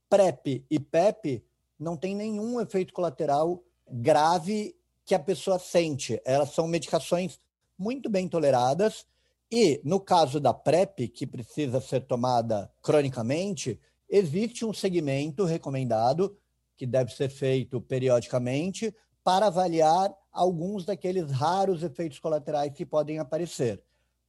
PrEP 0.10 0.66
e 0.72 0.80
PEP 0.80 1.44
não 1.84 1.98
tem 1.98 2.16
nenhum 2.16 2.60
efeito 2.60 2.94
colateral 2.94 3.62
grave 3.88 4.76
que 5.06 5.14
a 5.14 5.20
pessoa 5.20 5.60
sente. 5.60 6.20
Elas 6.26 6.52
são 6.52 6.66
medicações 6.68 7.40
muito 7.78 8.10
bem 8.10 8.28
toleradas 8.28 9.06
e, 9.52 9.82
no 9.84 10.00
caso 10.00 10.40
da 10.40 10.54
PrEP, 10.54 11.10
que 11.10 11.28
precisa 11.28 11.80
ser 11.82 12.08
tomada 12.08 12.72
cronicamente, 12.82 13.80
existe 14.10 14.66
um 14.66 14.74
segmento 14.74 15.44
recomendado, 15.44 16.36
que 16.76 16.88
deve 16.88 17.12
ser 17.14 17.30
feito 17.30 17.80
periodicamente, 17.82 18.96
para 19.24 19.48
avaliar 19.48 20.14
alguns 20.32 20.86
daqueles 20.86 21.30
raros 21.30 21.84
efeitos 21.84 22.20
colaterais 22.20 22.74
que 22.74 22.86
podem 22.86 23.20
aparecer. 23.20 23.84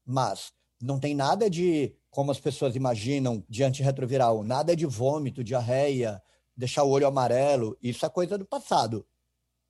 Mas 0.04 0.52
não 0.80 0.98
tem 0.98 1.14
nada 1.14 1.48
de, 1.48 1.94
como 2.10 2.30
as 2.30 2.38
pessoas 2.38 2.76
imaginam, 2.76 3.42
de 3.48 3.64
antirretroviral, 3.64 4.44
nada 4.44 4.76
de 4.76 4.84
vômito, 4.84 5.42
diarreia, 5.42 6.22
deixar 6.56 6.84
o 6.84 6.90
olho 6.90 7.06
amarelo. 7.06 7.76
Isso 7.82 8.04
é 8.04 8.08
coisa 8.08 8.38
do 8.38 8.44
passado. 8.44 9.06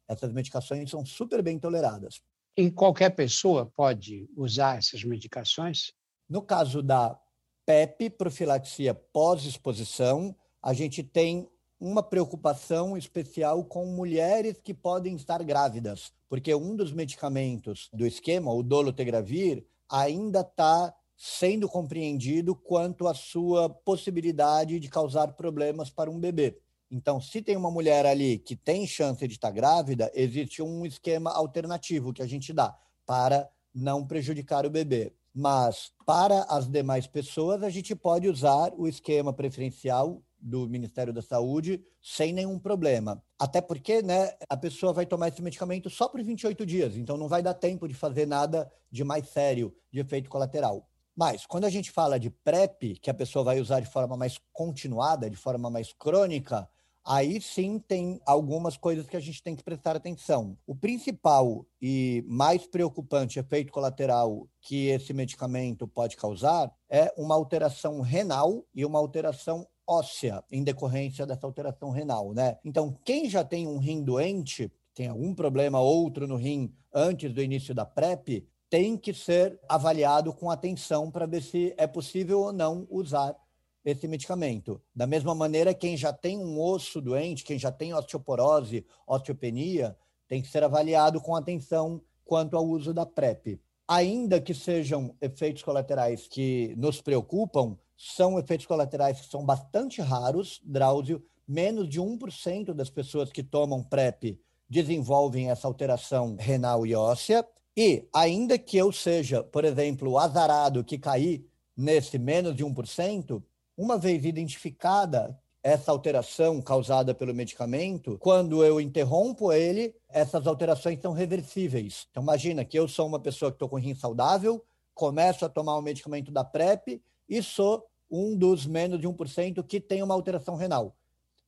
Essas 0.08 0.32
medicações 0.32 0.90
são 0.90 1.04
super 1.04 1.42
bem 1.42 1.58
toleradas. 1.58 2.20
E 2.56 2.70
qualquer 2.70 3.10
pessoa 3.10 3.66
pode 3.66 4.28
usar 4.36 4.78
essas 4.78 5.02
medicações? 5.02 5.92
No 6.28 6.42
caso 6.42 6.82
da 6.82 7.18
PEP, 7.66 8.10
profilaxia 8.10 8.94
pós-exposição, 8.94 10.36
a 10.62 10.72
gente 10.72 11.02
tem 11.02 11.48
uma 11.80 12.02
preocupação 12.02 12.96
especial 12.96 13.64
com 13.64 13.86
mulheres 13.86 14.60
que 14.62 14.72
podem 14.72 15.16
estar 15.16 15.42
grávidas, 15.42 16.12
porque 16.28 16.54
um 16.54 16.76
dos 16.76 16.92
medicamentos 16.92 17.88
do 17.92 18.06
esquema, 18.06 18.52
o 18.52 18.62
dolutegravir, 18.62 19.66
ainda 19.90 20.40
está 20.40 20.94
sendo 21.16 21.68
compreendido 21.68 22.54
quanto 22.54 23.06
à 23.06 23.14
sua 23.14 23.68
possibilidade 23.68 24.80
de 24.80 24.88
causar 24.88 25.32
problemas 25.34 25.90
para 25.90 26.10
um 26.10 26.18
bebê. 26.18 26.58
Então, 26.94 27.20
se 27.20 27.42
tem 27.42 27.56
uma 27.56 27.72
mulher 27.72 28.06
ali 28.06 28.38
que 28.38 28.54
tem 28.54 28.86
chance 28.86 29.26
de 29.26 29.34
estar 29.34 29.50
grávida, 29.50 30.12
existe 30.14 30.62
um 30.62 30.86
esquema 30.86 31.32
alternativo 31.32 32.12
que 32.12 32.22
a 32.22 32.26
gente 32.26 32.52
dá 32.52 32.72
para 33.04 33.50
não 33.74 34.06
prejudicar 34.06 34.64
o 34.64 34.70
bebê. 34.70 35.12
Mas 35.34 35.90
para 36.06 36.44
as 36.44 36.70
demais 36.70 37.08
pessoas, 37.08 37.64
a 37.64 37.68
gente 37.68 37.96
pode 37.96 38.28
usar 38.28 38.72
o 38.76 38.86
esquema 38.86 39.32
preferencial 39.32 40.22
do 40.38 40.68
Ministério 40.68 41.12
da 41.12 41.20
Saúde 41.20 41.84
sem 42.00 42.32
nenhum 42.32 42.60
problema. 42.60 43.20
Até 43.40 43.60
porque 43.60 44.00
né, 44.00 44.30
a 44.48 44.56
pessoa 44.56 44.92
vai 44.92 45.04
tomar 45.04 45.26
esse 45.26 45.42
medicamento 45.42 45.90
só 45.90 46.08
por 46.08 46.22
28 46.22 46.64
dias, 46.64 46.96
então 46.96 47.16
não 47.16 47.26
vai 47.26 47.42
dar 47.42 47.54
tempo 47.54 47.88
de 47.88 47.94
fazer 47.94 48.24
nada 48.24 48.70
de 48.88 49.02
mais 49.02 49.26
sério, 49.30 49.74
de 49.90 49.98
efeito 49.98 50.30
colateral. 50.30 50.88
Mas 51.16 51.44
quando 51.44 51.64
a 51.64 51.70
gente 51.70 51.90
fala 51.90 52.20
de 52.20 52.30
PrEP, 52.30 53.00
que 53.00 53.10
a 53.10 53.14
pessoa 53.14 53.44
vai 53.44 53.58
usar 53.58 53.80
de 53.80 53.90
forma 53.90 54.16
mais 54.16 54.38
continuada, 54.52 55.28
de 55.28 55.36
forma 55.36 55.68
mais 55.68 55.92
crônica, 55.92 56.68
aí 57.04 57.40
sim 57.40 57.78
tem 57.78 58.20
algumas 58.24 58.76
coisas 58.76 59.06
que 59.06 59.16
a 59.16 59.20
gente 59.20 59.42
tem 59.42 59.54
que 59.54 59.62
prestar 59.62 59.94
atenção. 59.94 60.56
O 60.66 60.74
principal 60.74 61.66
e 61.80 62.24
mais 62.26 62.66
preocupante 62.66 63.38
efeito 63.38 63.72
colateral 63.72 64.48
que 64.60 64.86
esse 64.86 65.12
medicamento 65.12 65.86
pode 65.86 66.16
causar 66.16 66.72
é 66.88 67.12
uma 67.16 67.34
alteração 67.34 68.00
renal 68.00 68.64
e 68.74 68.84
uma 68.84 68.98
alteração 68.98 69.66
óssea 69.86 70.42
em 70.50 70.64
decorrência 70.64 71.26
dessa 71.26 71.46
alteração 71.46 71.90
renal, 71.90 72.32
né? 72.32 72.58
Então, 72.64 72.96
quem 73.04 73.28
já 73.28 73.44
tem 73.44 73.66
um 73.66 73.78
rim 73.78 74.02
doente 74.02 74.72
tem 74.94 75.08
algum 75.08 75.34
problema 75.34 75.80
outro 75.80 76.26
no 76.26 76.36
rim 76.36 76.72
antes 76.92 77.32
do 77.32 77.42
início 77.42 77.74
da 77.74 77.84
PrEP, 77.84 78.46
tem 78.70 78.96
que 78.96 79.12
ser 79.12 79.60
avaliado 79.68 80.32
com 80.32 80.50
atenção 80.50 81.10
para 81.10 81.26
ver 81.26 81.42
se 81.42 81.74
é 81.76 81.86
possível 81.86 82.40
ou 82.40 82.52
não 82.52 82.86
usar 82.90 83.36
esse 83.84 84.08
medicamento. 84.08 84.80
Da 84.94 85.06
mesma 85.06 85.34
maneira, 85.34 85.74
quem 85.74 85.96
já 85.96 86.12
tem 86.12 86.38
um 86.38 86.60
osso 86.60 87.00
doente, 87.00 87.44
quem 87.44 87.58
já 87.58 87.70
tem 87.70 87.92
osteoporose, 87.92 88.86
osteopenia, 89.06 89.96
tem 90.26 90.40
que 90.40 90.48
ser 90.48 90.64
avaliado 90.64 91.20
com 91.20 91.36
atenção 91.36 92.00
quanto 92.24 92.56
ao 92.56 92.64
uso 92.64 92.94
da 92.94 93.04
PrEP. 93.04 93.60
Ainda 93.86 94.40
que 94.40 94.54
sejam 94.54 95.14
efeitos 95.20 95.62
colaterais 95.62 96.26
que 96.26 96.74
nos 96.78 97.02
preocupam, 97.02 97.76
são 97.96 98.38
efeitos 98.38 98.66
colaterais 98.66 99.20
que 99.20 99.28
são 99.28 99.44
bastante 99.44 100.00
raros, 100.00 100.60
Drauzio, 100.64 101.22
menos 101.46 101.88
de 101.88 102.00
1% 102.00 102.72
das 102.72 102.88
pessoas 102.88 103.30
que 103.30 103.42
tomam 103.42 103.82
PrEP 103.82 104.40
desenvolvem 104.68 105.50
essa 105.50 105.68
alteração 105.68 106.36
renal 106.38 106.86
e 106.86 106.94
óssea. 106.94 107.46
E, 107.76 108.08
ainda 108.12 108.58
que 108.58 108.76
eu 108.76 108.90
seja, 108.90 109.42
por 109.42 109.64
exemplo, 109.64 110.18
azarado 110.18 110.84
que 110.84 110.96
cair 110.96 111.46
nesse 111.76 112.18
menos 112.18 112.54
de 112.56 112.64
1%, 112.64 113.42
uma 113.76 113.98
vez 113.98 114.24
identificada 114.24 115.38
essa 115.62 115.90
alteração 115.90 116.60
causada 116.60 117.14
pelo 117.14 117.34
medicamento, 117.34 118.18
quando 118.20 118.62
eu 118.62 118.78
interrompo 118.78 119.50
ele, 119.50 119.94
essas 120.10 120.46
alterações 120.46 121.00
são 121.00 121.12
reversíveis. 121.12 122.06
Então, 122.10 122.22
imagina 122.22 122.66
que 122.66 122.78
eu 122.78 122.86
sou 122.86 123.06
uma 123.06 123.18
pessoa 123.18 123.50
que 123.50 123.54
estou 123.54 123.68
com 123.68 123.76
rim 123.76 123.94
saudável, 123.94 124.62
começo 124.94 125.42
a 125.44 125.48
tomar 125.48 125.76
o 125.76 125.82
medicamento 125.82 126.30
da 126.30 126.44
PrEP 126.44 127.00
e 127.26 127.42
sou 127.42 127.86
um 128.10 128.36
dos 128.36 128.66
menos 128.66 129.00
de 129.00 129.08
1% 129.08 129.64
que 129.66 129.80
tem 129.80 130.02
uma 130.02 130.14
alteração 130.14 130.54
renal. 130.54 130.94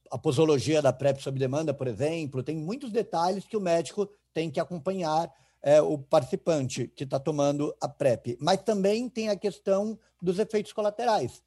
a 0.09 0.17
posologia 0.17 0.81
da 0.81 0.91
PrEP 0.91 1.21
sob 1.21 1.37
demanda, 1.37 1.73
por 1.73 1.87
exemplo, 1.87 2.41
tem 2.41 2.57
muitos 2.57 2.91
detalhes 2.91 3.45
que 3.45 3.55
o 3.55 3.61
médico 3.61 4.09
tem 4.33 4.49
que 4.49 4.59
acompanhar 4.59 5.31
é, 5.61 5.81
o 5.81 5.97
participante 5.97 6.87
que 6.87 7.03
está 7.03 7.19
tomando 7.19 7.75
a 7.79 7.87
PrEP. 7.87 8.37
Mas 8.39 8.61
também 8.63 9.07
tem 9.07 9.29
a 9.29 9.35
questão 9.35 9.99
dos 10.21 10.39
efeitos 10.39 10.73
colaterais, 10.73 11.43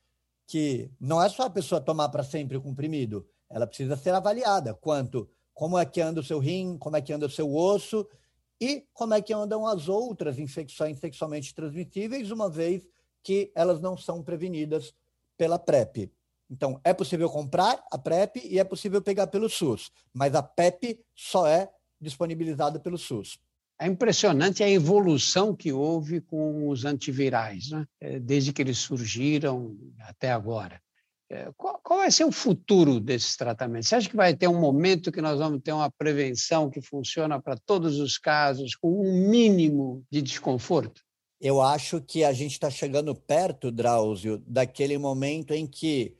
que 0.46 0.90
não 1.00 1.20
é 1.22 1.28
só 1.28 1.44
a 1.44 1.50
pessoa 1.50 1.80
tomar 1.80 2.08
para 2.08 2.22
sempre 2.22 2.56
o 2.56 2.62
comprimido, 2.62 3.26
ela 3.48 3.66
precisa 3.66 3.96
ser 3.96 4.14
avaliada 4.14 4.74
quanto 4.74 5.28
como 5.52 5.76
é 5.76 5.84
que 5.84 6.00
anda 6.00 6.20
o 6.20 6.24
seu 6.24 6.38
rim, 6.38 6.78
como 6.78 6.96
é 6.96 7.00
que 7.00 7.12
anda 7.12 7.26
o 7.26 7.30
seu 7.30 7.52
osso 7.52 8.06
e 8.60 8.86
como 8.92 9.14
é 9.14 9.20
que 9.20 9.32
andam 9.32 9.66
as 9.66 9.88
outras 9.88 10.38
infecções 10.38 10.98
sexualmente 11.00 11.54
transmissíveis, 11.54 12.30
uma 12.30 12.48
vez 12.48 12.86
que 13.22 13.50
elas 13.54 13.80
não 13.80 13.96
são 13.96 14.22
prevenidas 14.22 14.94
pela 15.36 15.58
PrEP. 15.58 16.12
Então, 16.50 16.80
é 16.82 16.92
possível 16.92 17.30
comprar 17.30 17.82
a 17.90 17.96
PrEP 17.96 18.36
e 18.44 18.58
é 18.58 18.64
possível 18.64 19.00
pegar 19.00 19.28
pelo 19.28 19.48
SUS, 19.48 19.90
mas 20.12 20.34
a 20.34 20.42
PEP 20.42 20.98
só 21.14 21.46
é 21.46 21.70
disponibilizada 22.00 22.80
pelo 22.80 22.98
SUS. 22.98 23.38
É 23.80 23.86
impressionante 23.86 24.62
a 24.62 24.68
evolução 24.68 25.54
que 25.54 25.72
houve 25.72 26.20
com 26.20 26.68
os 26.68 26.84
antivirais, 26.84 27.70
né? 27.70 27.86
É, 28.00 28.18
desde 28.18 28.52
que 28.52 28.60
eles 28.60 28.78
surgiram 28.78 29.74
até 30.00 30.30
agora. 30.30 30.82
É, 31.30 31.50
qual, 31.56 31.80
qual 31.82 32.00
vai 32.00 32.10
ser 32.10 32.24
o 32.24 32.32
futuro 32.32 32.98
desses 32.98 33.36
tratamentos? 33.36 33.88
Você 33.88 33.94
acha 33.94 34.10
que 34.10 34.16
vai 34.16 34.34
ter 34.34 34.48
um 34.48 34.60
momento 34.60 35.12
que 35.12 35.22
nós 35.22 35.38
vamos 35.38 35.62
ter 35.62 35.72
uma 35.72 35.90
prevenção 35.90 36.68
que 36.68 36.82
funciona 36.82 37.40
para 37.40 37.56
todos 37.56 38.00
os 38.00 38.18
casos, 38.18 38.74
com 38.74 39.00
um 39.00 39.30
mínimo 39.30 40.04
de 40.10 40.20
desconforto? 40.20 41.00
Eu 41.40 41.62
acho 41.62 42.02
que 42.02 42.22
a 42.22 42.32
gente 42.34 42.52
está 42.52 42.68
chegando 42.68 43.14
perto, 43.14 43.70
Drauzio, 43.70 44.42
daquele 44.46 44.98
momento 44.98 45.54
em 45.54 45.66
que 45.66 46.19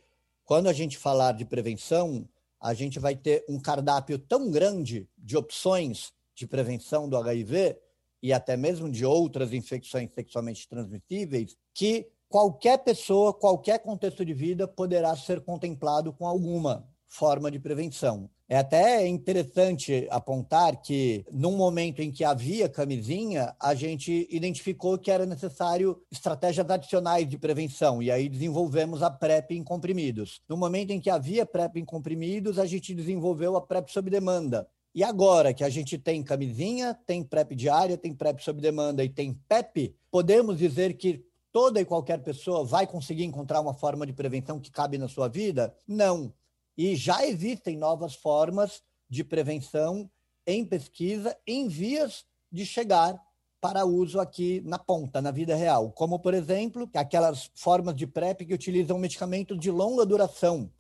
quando 0.51 0.69
a 0.69 0.73
gente 0.73 0.99
falar 0.99 1.31
de 1.31 1.45
prevenção, 1.45 2.29
a 2.61 2.75
gente 2.75 2.99
vai 2.99 3.15
ter 3.15 3.45
um 3.49 3.57
cardápio 3.57 4.19
tão 4.19 4.51
grande 4.51 5.09
de 5.17 5.37
opções 5.37 6.13
de 6.35 6.45
prevenção 6.45 7.09
do 7.09 7.17
HIV 7.17 7.79
e 8.21 8.33
até 8.33 8.57
mesmo 8.57 8.91
de 8.91 9.07
outras 9.07 9.53
infecções 9.53 10.11
sexualmente 10.13 10.69
transmissíveis 10.69 11.57
que 11.73 12.09
qualquer 12.29 12.79
pessoa, 12.79 13.33
qualquer 13.33 13.79
contexto 13.79 14.25
de 14.25 14.35
vida 14.35 14.67
poderá 14.67 15.15
ser 15.15 15.41
contemplado 15.41 16.13
com 16.13 16.27
alguma 16.27 16.85
forma 17.07 17.49
de 17.49 17.61
prevenção. 17.61 18.29
É 18.53 18.57
até 18.57 19.07
interessante 19.07 20.09
apontar 20.11 20.83
que, 20.83 21.25
num 21.31 21.57
momento 21.57 22.03
em 22.03 22.11
que 22.11 22.25
havia 22.25 22.69
camisinha, 22.69 23.55
a 23.61 23.77
gente 23.77 24.27
identificou 24.29 24.99
que 24.99 25.09
era 25.09 25.25
necessário 25.25 26.03
estratégias 26.11 26.69
adicionais 26.69 27.29
de 27.29 27.39
prevenção, 27.39 28.03
e 28.03 28.11
aí 28.11 28.29
desenvolvemos 28.29 29.05
a 29.05 29.11
PrEP 29.11 29.53
em 29.53 29.63
comprimidos. 29.63 30.41
No 30.49 30.57
momento 30.57 30.91
em 30.91 30.99
que 30.99 31.09
havia 31.09 31.47
PrEP 31.47 31.77
em 31.77 31.85
comprimidos, 31.85 32.59
a 32.59 32.67
gente 32.67 32.93
desenvolveu 32.93 33.57
a 33.57 33.61
PrEP 33.61 33.89
sob 33.89 34.11
demanda. 34.11 34.67
E 34.93 35.05
agora 35.05 35.55
que 35.55 35.63
a 35.63 35.71
gente 35.71 35.97
tem 35.97 36.21
camisinha, 36.21 36.99
tem 37.07 37.23
PrEP 37.23 37.55
diária, 37.55 37.97
tem 37.97 38.13
PrEP 38.13 38.43
sob 38.43 38.61
demanda 38.61 39.05
e 39.05 39.09
tem 39.09 39.33
PEP, 39.49 39.95
podemos 40.11 40.59
dizer 40.59 40.95
que 40.95 41.25
toda 41.53 41.81
e 41.81 41.85
qualquer 41.85 42.19
pessoa 42.21 42.65
vai 42.65 42.85
conseguir 42.85 43.23
encontrar 43.23 43.61
uma 43.61 43.75
forma 43.75 44.05
de 44.05 44.13
prevenção 44.13 44.59
que 44.59 44.73
cabe 44.73 44.99
na 44.99 45.07
sua 45.07 45.29
vida? 45.29 45.73
Não. 45.87 46.33
E 46.83 46.97
já 46.97 47.27
existem 47.27 47.77
novas 47.77 48.15
formas 48.15 48.83
de 49.07 49.23
prevenção 49.23 50.11
em 50.47 50.65
pesquisa 50.65 51.37
em 51.47 51.69
vias 51.69 52.25
de 52.51 52.65
chegar 52.65 53.23
para 53.61 53.85
uso 53.85 54.19
aqui 54.19 54.63
na 54.65 54.79
ponta, 54.79 55.21
na 55.21 55.31
vida 55.31 55.55
real, 55.55 55.93
como, 55.93 56.19
por 56.19 56.33
exemplo, 56.33 56.89
aquelas 56.95 57.51
formas 57.55 57.95
de 57.95 58.07
PrEP 58.07 58.47
que 58.47 58.55
utilizam 58.55 58.99
medicamentos 58.99 59.61
de 59.61 59.71
longa 59.71 60.07
duração, 60.07 60.73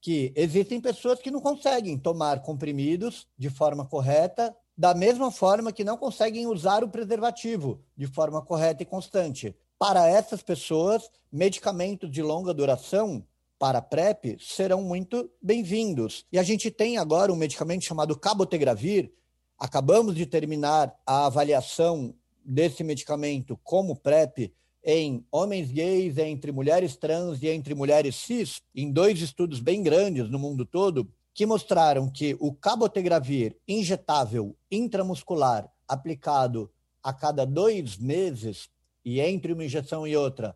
que 0.00 0.32
existem 0.34 0.80
pessoas 0.80 1.20
que 1.20 1.30
não 1.30 1.42
conseguem 1.42 1.98
tomar 1.98 2.40
comprimidos 2.40 3.28
de 3.36 3.50
forma 3.50 3.84
correta, 3.84 4.56
da 4.74 4.94
mesma 4.94 5.30
forma 5.30 5.74
que 5.74 5.84
não 5.84 5.98
conseguem 5.98 6.46
usar 6.46 6.82
o 6.82 6.88
preservativo 6.88 7.84
de 7.94 8.06
forma 8.06 8.40
correta 8.40 8.82
e 8.82 8.86
constante. 8.86 9.54
Para 9.78 10.08
essas 10.08 10.42
pessoas, 10.42 11.10
medicamentos 11.30 12.10
de 12.10 12.22
longa 12.22 12.54
duração 12.54 13.22
para 13.64 13.78
a 13.78 13.82
PrEP 13.82 14.36
serão 14.38 14.82
muito 14.82 15.30
bem-vindos. 15.40 16.26
E 16.30 16.38
a 16.38 16.42
gente 16.42 16.70
tem 16.70 16.98
agora 16.98 17.32
um 17.32 17.36
medicamento 17.36 17.82
chamado 17.82 18.14
cabotegravir. 18.14 19.10
Acabamos 19.58 20.14
de 20.14 20.26
terminar 20.26 20.94
a 21.06 21.24
avaliação 21.24 22.14
desse 22.44 22.84
medicamento 22.84 23.58
como 23.64 23.96
PrEP 23.96 24.52
em 24.84 25.24
homens 25.32 25.72
gays, 25.72 26.18
entre 26.18 26.52
mulheres 26.52 26.94
trans 26.94 27.42
e 27.42 27.48
entre 27.48 27.74
mulheres 27.74 28.16
cis, 28.16 28.60
em 28.74 28.92
dois 28.92 29.22
estudos 29.22 29.60
bem 29.60 29.82
grandes 29.82 30.28
no 30.28 30.38
mundo 30.38 30.66
todo, 30.66 31.10
que 31.32 31.46
mostraram 31.46 32.10
que 32.10 32.36
o 32.40 32.52
cabotegravir 32.52 33.56
injetável 33.66 34.54
intramuscular 34.70 35.72
aplicado 35.88 36.70
a 37.02 37.14
cada 37.14 37.46
dois 37.46 37.96
meses, 37.96 38.68
e 39.02 39.22
entre 39.22 39.54
uma 39.54 39.64
injeção 39.64 40.06
e 40.06 40.14
outra, 40.14 40.54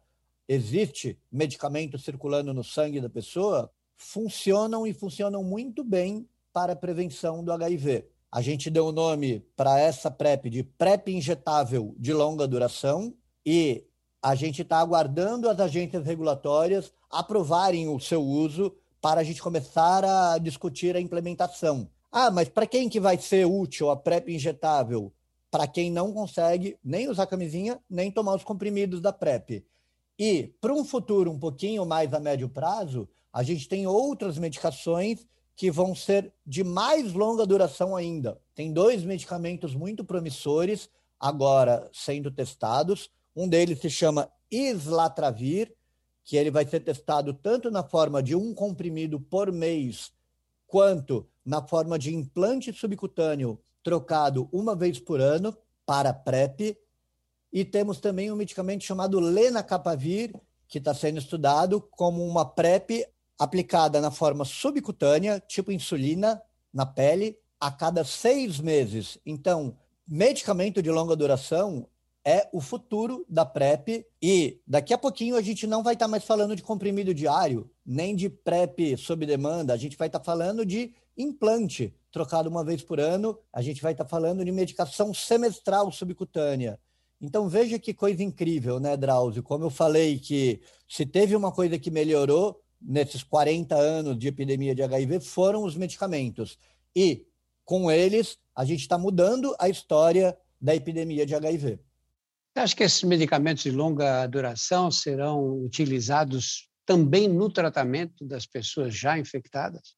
existe 0.48 1.18
medicamento 1.30 1.98
circulando 1.98 2.54
no 2.54 2.64
sangue 2.64 3.00
da 3.00 3.10
pessoa, 3.10 3.70
funcionam 3.96 4.86
e 4.86 4.94
funcionam 4.94 5.44
muito 5.44 5.84
bem 5.84 6.26
para 6.52 6.72
a 6.72 6.76
prevenção 6.76 7.44
do 7.44 7.52
HIV. 7.52 8.06
A 8.32 8.40
gente 8.40 8.70
deu 8.70 8.86
o 8.86 8.92
nome 8.92 9.40
para 9.56 9.78
essa 9.78 10.10
PrEP 10.10 10.50
de 10.50 10.62
PrEP 10.62 11.08
injetável 11.08 11.94
de 11.98 12.12
longa 12.12 12.46
duração 12.46 13.14
e 13.44 13.84
a 14.22 14.34
gente 14.34 14.62
está 14.62 14.78
aguardando 14.78 15.48
as 15.48 15.60
agências 15.60 16.04
regulatórias 16.04 16.92
aprovarem 17.10 17.88
o 17.88 18.00
seu 18.00 18.22
uso 18.22 18.74
para 19.00 19.20
a 19.20 19.24
gente 19.24 19.42
começar 19.42 20.04
a 20.04 20.38
discutir 20.38 20.96
a 20.96 21.00
implementação. 21.00 21.88
Ah, 22.10 22.30
mas 22.30 22.48
para 22.48 22.66
quem 22.66 22.88
que 22.88 22.98
vai 22.98 23.16
ser 23.18 23.46
útil 23.46 23.90
a 23.90 23.96
PrEP 23.96 24.30
injetável? 24.34 25.12
Para 25.50 25.66
quem 25.66 25.90
não 25.90 26.12
consegue 26.12 26.76
nem 26.82 27.08
usar 27.08 27.26
camisinha, 27.26 27.80
nem 27.88 28.10
tomar 28.10 28.34
os 28.34 28.44
comprimidos 28.44 29.00
da 29.00 29.12
PrEP. 29.12 29.64
E 30.18 30.54
para 30.60 30.72
um 30.72 30.84
futuro 30.84 31.30
um 31.30 31.38
pouquinho 31.38 31.86
mais 31.86 32.12
a 32.12 32.18
médio 32.18 32.48
prazo, 32.48 33.08
a 33.32 33.42
gente 33.42 33.68
tem 33.68 33.86
outras 33.86 34.36
medicações 34.36 35.26
que 35.54 35.70
vão 35.70 35.94
ser 35.94 36.32
de 36.46 36.64
mais 36.64 37.12
longa 37.12 37.46
duração 37.46 37.94
ainda. 37.94 38.40
Tem 38.54 38.72
dois 38.72 39.04
medicamentos 39.04 39.74
muito 39.74 40.04
promissores 40.04 40.88
agora 41.18 41.88
sendo 41.92 42.30
testados. 42.30 43.10
Um 43.34 43.48
deles 43.48 43.80
se 43.80 43.90
chama 43.90 44.30
Islatravir, 44.50 45.74
que 46.24 46.36
ele 46.36 46.50
vai 46.50 46.66
ser 46.66 46.80
testado 46.80 47.32
tanto 47.32 47.70
na 47.70 47.82
forma 47.82 48.22
de 48.22 48.34
um 48.34 48.54
comprimido 48.54 49.20
por 49.20 49.50
mês, 49.50 50.12
quanto 50.66 51.26
na 51.44 51.66
forma 51.66 51.98
de 51.98 52.14
implante 52.14 52.72
subcutâneo 52.72 53.58
trocado 53.82 54.48
uma 54.52 54.76
vez 54.76 54.98
por 54.98 55.20
ano 55.20 55.56
para 55.86 56.12
PrEP. 56.12 56.76
E 57.52 57.64
temos 57.64 57.98
também 57.98 58.30
um 58.30 58.36
medicamento 58.36 58.84
chamado 58.84 59.18
Lenacapavir, 59.18 60.34
que 60.66 60.78
está 60.78 60.92
sendo 60.92 61.18
estudado 61.18 61.80
como 61.80 62.24
uma 62.24 62.44
PrEP 62.44 63.06
aplicada 63.38 64.00
na 64.00 64.10
forma 64.10 64.44
subcutânea, 64.44 65.40
tipo 65.46 65.72
insulina, 65.72 66.42
na 66.72 66.84
pele, 66.84 67.38
a 67.60 67.70
cada 67.70 68.04
seis 68.04 68.60
meses. 68.60 69.18
Então, 69.24 69.76
medicamento 70.06 70.82
de 70.82 70.90
longa 70.90 71.16
duração 71.16 71.86
é 72.24 72.48
o 72.52 72.60
futuro 72.60 73.24
da 73.28 73.46
PrEP 73.46 74.04
e 74.20 74.60
daqui 74.66 74.92
a 74.92 74.98
pouquinho 74.98 75.36
a 75.36 75.40
gente 75.40 75.66
não 75.66 75.82
vai 75.82 75.94
estar 75.94 76.04
tá 76.04 76.10
mais 76.10 76.24
falando 76.24 76.54
de 76.54 76.62
comprimido 76.62 77.14
diário, 77.14 77.70
nem 77.86 78.14
de 78.14 78.28
PrEP 78.28 78.96
sob 78.98 79.24
demanda, 79.24 79.72
a 79.72 79.76
gente 79.76 79.96
vai 79.96 80.08
estar 80.08 80.18
tá 80.18 80.24
falando 80.24 80.66
de 80.66 80.94
implante 81.16 81.94
trocado 82.10 82.48
uma 82.48 82.64
vez 82.64 82.82
por 82.82 83.00
ano, 83.00 83.38
a 83.52 83.62
gente 83.62 83.80
vai 83.80 83.92
estar 83.92 84.04
tá 84.04 84.10
falando 84.10 84.44
de 84.44 84.52
medicação 84.52 85.14
semestral 85.14 85.90
subcutânea. 85.90 86.78
Então 87.20 87.48
veja 87.48 87.78
que 87.78 87.92
coisa 87.92 88.22
incrível, 88.22 88.78
né, 88.78 88.96
Drauzio? 88.96 89.42
Como 89.42 89.64
eu 89.64 89.70
falei 89.70 90.18
que 90.18 90.60
se 90.88 91.04
teve 91.04 91.34
uma 91.34 91.50
coisa 91.50 91.78
que 91.78 91.90
melhorou, 91.90 92.62
nesses 92.80 93.22
40 93.22 93.74
anos 93.74 94.18
de 94.18 94.28
epidemia 94.28 94.74
de 94.74 94.82
HIV 94.82 95.20
foram 95.20 95.64
os 95.64 95.76
medicamentos. 95.76 96.58
E 96.94 97.26
com 97.64 97.90
eles, 97.90 98.38
a 98.54 98.64
gente 98.64 98.80
está 98.80 98.96
mudando 98.96 99.54
a 99.58 99.68
história 99.68 100.36
da 100.60 100.74
epidemia 100.74 101.26
de 101.26 101.34
HIV. 101.34 101.80
Você 102.54 102.60
acha 102.60 102.76
que 102.76 102.82
esses 102.82 103.02
medicamentos 103.02 103.62
de 103.62 103.70
longa 103.70 104.26
duração 104.26 104.90
serão 104.90 105.62
utilizados 105.62 106.68
também 106.86 107.28
no 107.28 107.50
tratamento 107.50 108.24
das 108.24 108.46
pessoas 108.46 108.94
já 108.94 109.18
infectadas? 109.18 109.96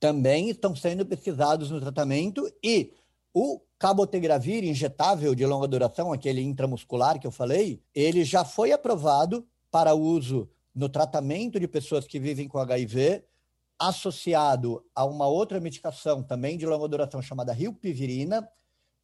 Também 0.00 0.50
estão 0.50 0.74
sendo 0.74 1.06
pesquisados 1.06 1.70
no 1.70 1.80
tratamento 1.80 2.50
e 2.62 2.92
o 3.38 3.60
cabotegravir 3.78 4.64
injetável 4.64 5.32
de 5.32 5.46
longa 5.46 5.68
duração, 5.68 6.12
aquele 6.12 6.42
intramuscular 6.42 7.20
que 7.20 7.26
eu 7.26 7.30
falei, 7.30 7.80
ele 7.94 8.24
já 8.24 8.44
foi 8.44 8.72
aprovado 8.72 9.46
para 9.70 9.94
uso 9.94 10.50
no 10.74 10.88
tratamento 10.88 11.60
de 11.60 11.68
pessoas 11.68 12.04
que 12.04 12.18
vivem 12.18 12.48
com 12.48 12.58
HIV, 12.58 13.24
associado 13.78 14.84
a 14.92 15.04
uma 15.04 15.28
outra 15.28 15.60
medicação 15.60 16.20
também 16.20 16.58
de 16.58 16.66
longa 16.66 16.88
duração 16.88 17.22
chamada 17.22 17.52
rilpivirina, 17.52 18.48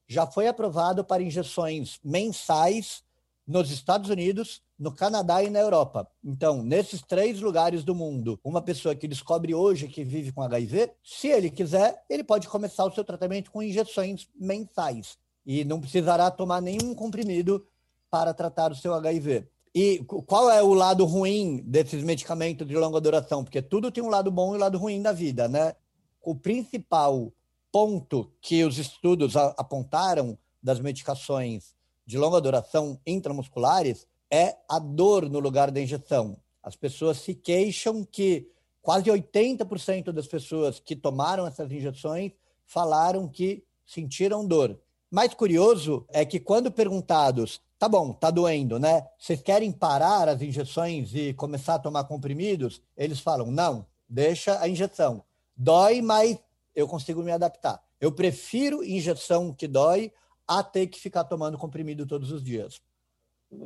já 0.09 0.27
foi 0.27 0.49
aprovado 0.49 1.05
para 1.05 1.23
injeções 1.23 2.01
mensais 2.03 3.05
nos 3.47 3.71
Estados 3.71 4.09
Unidos, 4.09 4.63
no 4.79 4.93
Canadá 4.93 5.43
e 5.43 5.51
na 5.51 5.61
Europa. 5.61 6.09
Então, 6.25 6.63
nesses 6.63 7.03
três 7.03 7.41
lugares 7.41 7.85
do 7.85 7.95
mundo, 7.95 8.39
uma 8.43 8.63
pessoa 8.63 8.95
que 8.95 9.07
descobre 9.07 9.55
hoje 9.55 9.89
que 9.89 10.03
vive 10.03 10.33
com 10.33 10.43
HIV, 10.43 10.93
se 11.03 11.29
ele 11.29 11.51
quiser, 11.51 12.03
ele 12.09 12.25
pode 12.25 12.49
começar 12.49 12.85
o 12.85 12.93
seu 12.93 13.05
tratamento 13.05 13.51
com 13.51 13.63
injeções 13.63 14.29
mensais 14.35 15.19
e 15.45 15.65
não 15.65 15.81
precisará 15.81 16.31
tomar 16.31 16.63
nenhum 16.63 16.95
comprimido 16.95 17.67
para 18.11 18.33
tratar 18.33 18.73
o 18.73 18.77
seu 18.77 18.95
HIV. 18.95 19.47
E 19.75 19.99
qual 20.27 20.51
é 20.51 20.63
o 20.63 20.73
lado 20.73 21.05
ruim 21.05 21.63
desses 21.67 22.03
medicamentos 22.03 22.67
de 22.67 22.77
longa 22.77 23.01
duração? 23.01 23.43
Porque 23.43 23.61
tudo 23.61 23.91
tem 23.91 24.03
um 24.03 24.09
lado 24.09 24.31
bom 24.31 24.55
e 24.55 24.57
um 24.57 24.61
lado 24.61 24.79
ruim 24.79 25.03
da 25.03 25.13
vida, 25.13 25.49
né? 25.49 25.75
O 26.23 26.35
principal 26.35 27.33
ponto 27.73 28.33
que 28.41 28.63
os 28.63 28.79
estudos 28.79 29.37
apontaram 29.37 30.39
das 30.63 30.79
medicações 30.79 31.75
de 32.07 32.19
longa 32.19 32.41
duração 32.41 33.01
intramusculares 33.07 34.07
é 34.31 34.57
a 34.69 34.79
dor 34.79 35.29
no 35.29 35.39
lugar 35.39 35.71
da 35.71 35.81
injeção. 35.81 36.37
As 36.63 36.77
pessoas 36.77 37.19
se 37.19 37.35
queixam 37.35 38.05
que 38.05 38.49
quase 38.83 39.11
80% 39.11 40.13
das 40.13 40.27
pessoas 40.27 40.81
que 40.81 40.97
tomaram 40.97 41.47
essas 41.47 41.71
injeções 41.71 42.33
falaram 42.67 43.29
que 43.29 43.65
sentiram 43.87 44.47
dor. 44.47 44.79
Mais 45.11 45.33
curioso 45.35 46.05
é 46.09 46.25
que 46.25 46.41
quando 46.41 46.73
perguntados 46.73 47.61
tá 47.79 47.89
bom, 47.89 48.13
tá 48.13 48.31
doendo, 48.31 48.79
né? 48.79 49.07
Vocês 49.19 49.43
querem 49.43 49.71
parar 49.71 50.29
as 50.29 50.41
injeções 50.41 51.15
e 51.15 51.35
começar 51.35 51.75
a 51.75 51.79
tomar 51.79 52.05
comprimidos? 52.05 52.81
Eles 52.97 53.21
falam, 53.21 53.51
não, 53.51 53.87
deixa 54.09 54.59
a 54.61 54.69
injeção. 54.69 55.23
Dói, 55.57 56.01
mas 56.01 56.39
eu 56.75 56.89
consigo 56.89 57.23
me 57.23 57.31
adaptar. 57.31 57.83
Eu 58.01 58.11
prefiro 58.11 58.83
injeção 58.83 59.53
que 59.53 59.69
dói 59.69 60.11
a 60.47 60.63
ter 60.63 60.87
que 60.87 61.01
ficar 61.01 61.25
tomando 61.25 61.59
comprimido 61.59 62.07
todos 62.07 62.31
os 62.31 62.43
dias. 62.43 62.81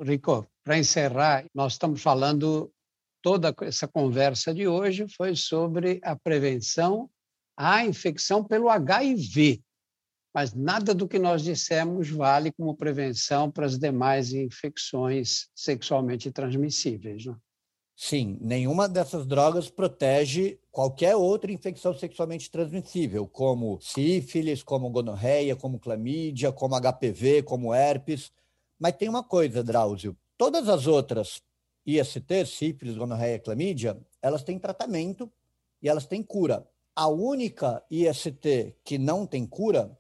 Rico, 0.02 0.46
para 0.62 0.78
encerrar, 0.78 1.44
nós 1.54 1.72
estamos 1.72 2.02
falando, 2.02 2.70
toda 3.22 3.54
essa 3.62 3.88
conversa 3.88 4.52
de 4.52 4.68
hoje 4.68 5.06
foi 5.16 5.34
sobre 5.34 6.00
a 6.02 6.14
prevenção 6.14 7.10
à 7.56 7.84
infecção 7.84 8.44
pelo 8.44 8.68
HIV 8.68 9.62
mas 10.38 10.54
nada 10.54 10.94
do 10.94 11.08
que 11.08 11.18
nós 11.18 11.42
dissemos 11.42 12.10
vale 12.10 12.52
como 12.52 12.76
prevenção 12.76 13.50
para 13.50 13.66
as 13.66 13.78
demais 13.78 14.32
infecções 14.32 15.48
sexualmente 15.52 16.30
transmissíveis. 16.30 17.26
Né? 17.26 17.36
Sim, 18.00 18.38
nenhuma 18.40 18.88
dessas 18.88 19.26
drogas 19.26 19.68
protege 19.68 20.56
qualquer 20.70 21.16
outra 21.16 21.50
infecção 21.50 21.92
sexualmente 21.92 22.48
transmissível, 22.48 23.26
como 23.26 23.80
sífilis, 23.80 24.62
como 24.62 24.88
gonorreia, 24.88 25.56
como 25.56 25.80
clamídia, 25.80 26.52
como 26.52 26.76
HPV, 26.76 27.42
como 27.42 27.74
herpes. 27.74 28.30
Mas 28.78 28.94
tem 28.94 29.08
uma 29.08 29.24
coisa, 29.24 29.64
Drauzio: 29.64 30.16
todas 30.36 30.68
as 30.68 30.86
outras 30.86 31.42
IST, 31.84 32.46
sífilis, 32.46 32.96
gonorreia, 32.96 33.40
clamídia, 33.40 33.98
elas 34.22 34.44
têm 34.44 34.60
tratamento 34.60 35.28
e 35.82 35.88
elas 35.88 36.06
têm 36.06 36.22
cura. 36.22 36.64
A 36.94 37.08
única 37.08 37.82
IST 37.90 38.76
que 38.84 38.96
não 38.96 39.26
tem 39.26 39.44
cura 39.44 39.98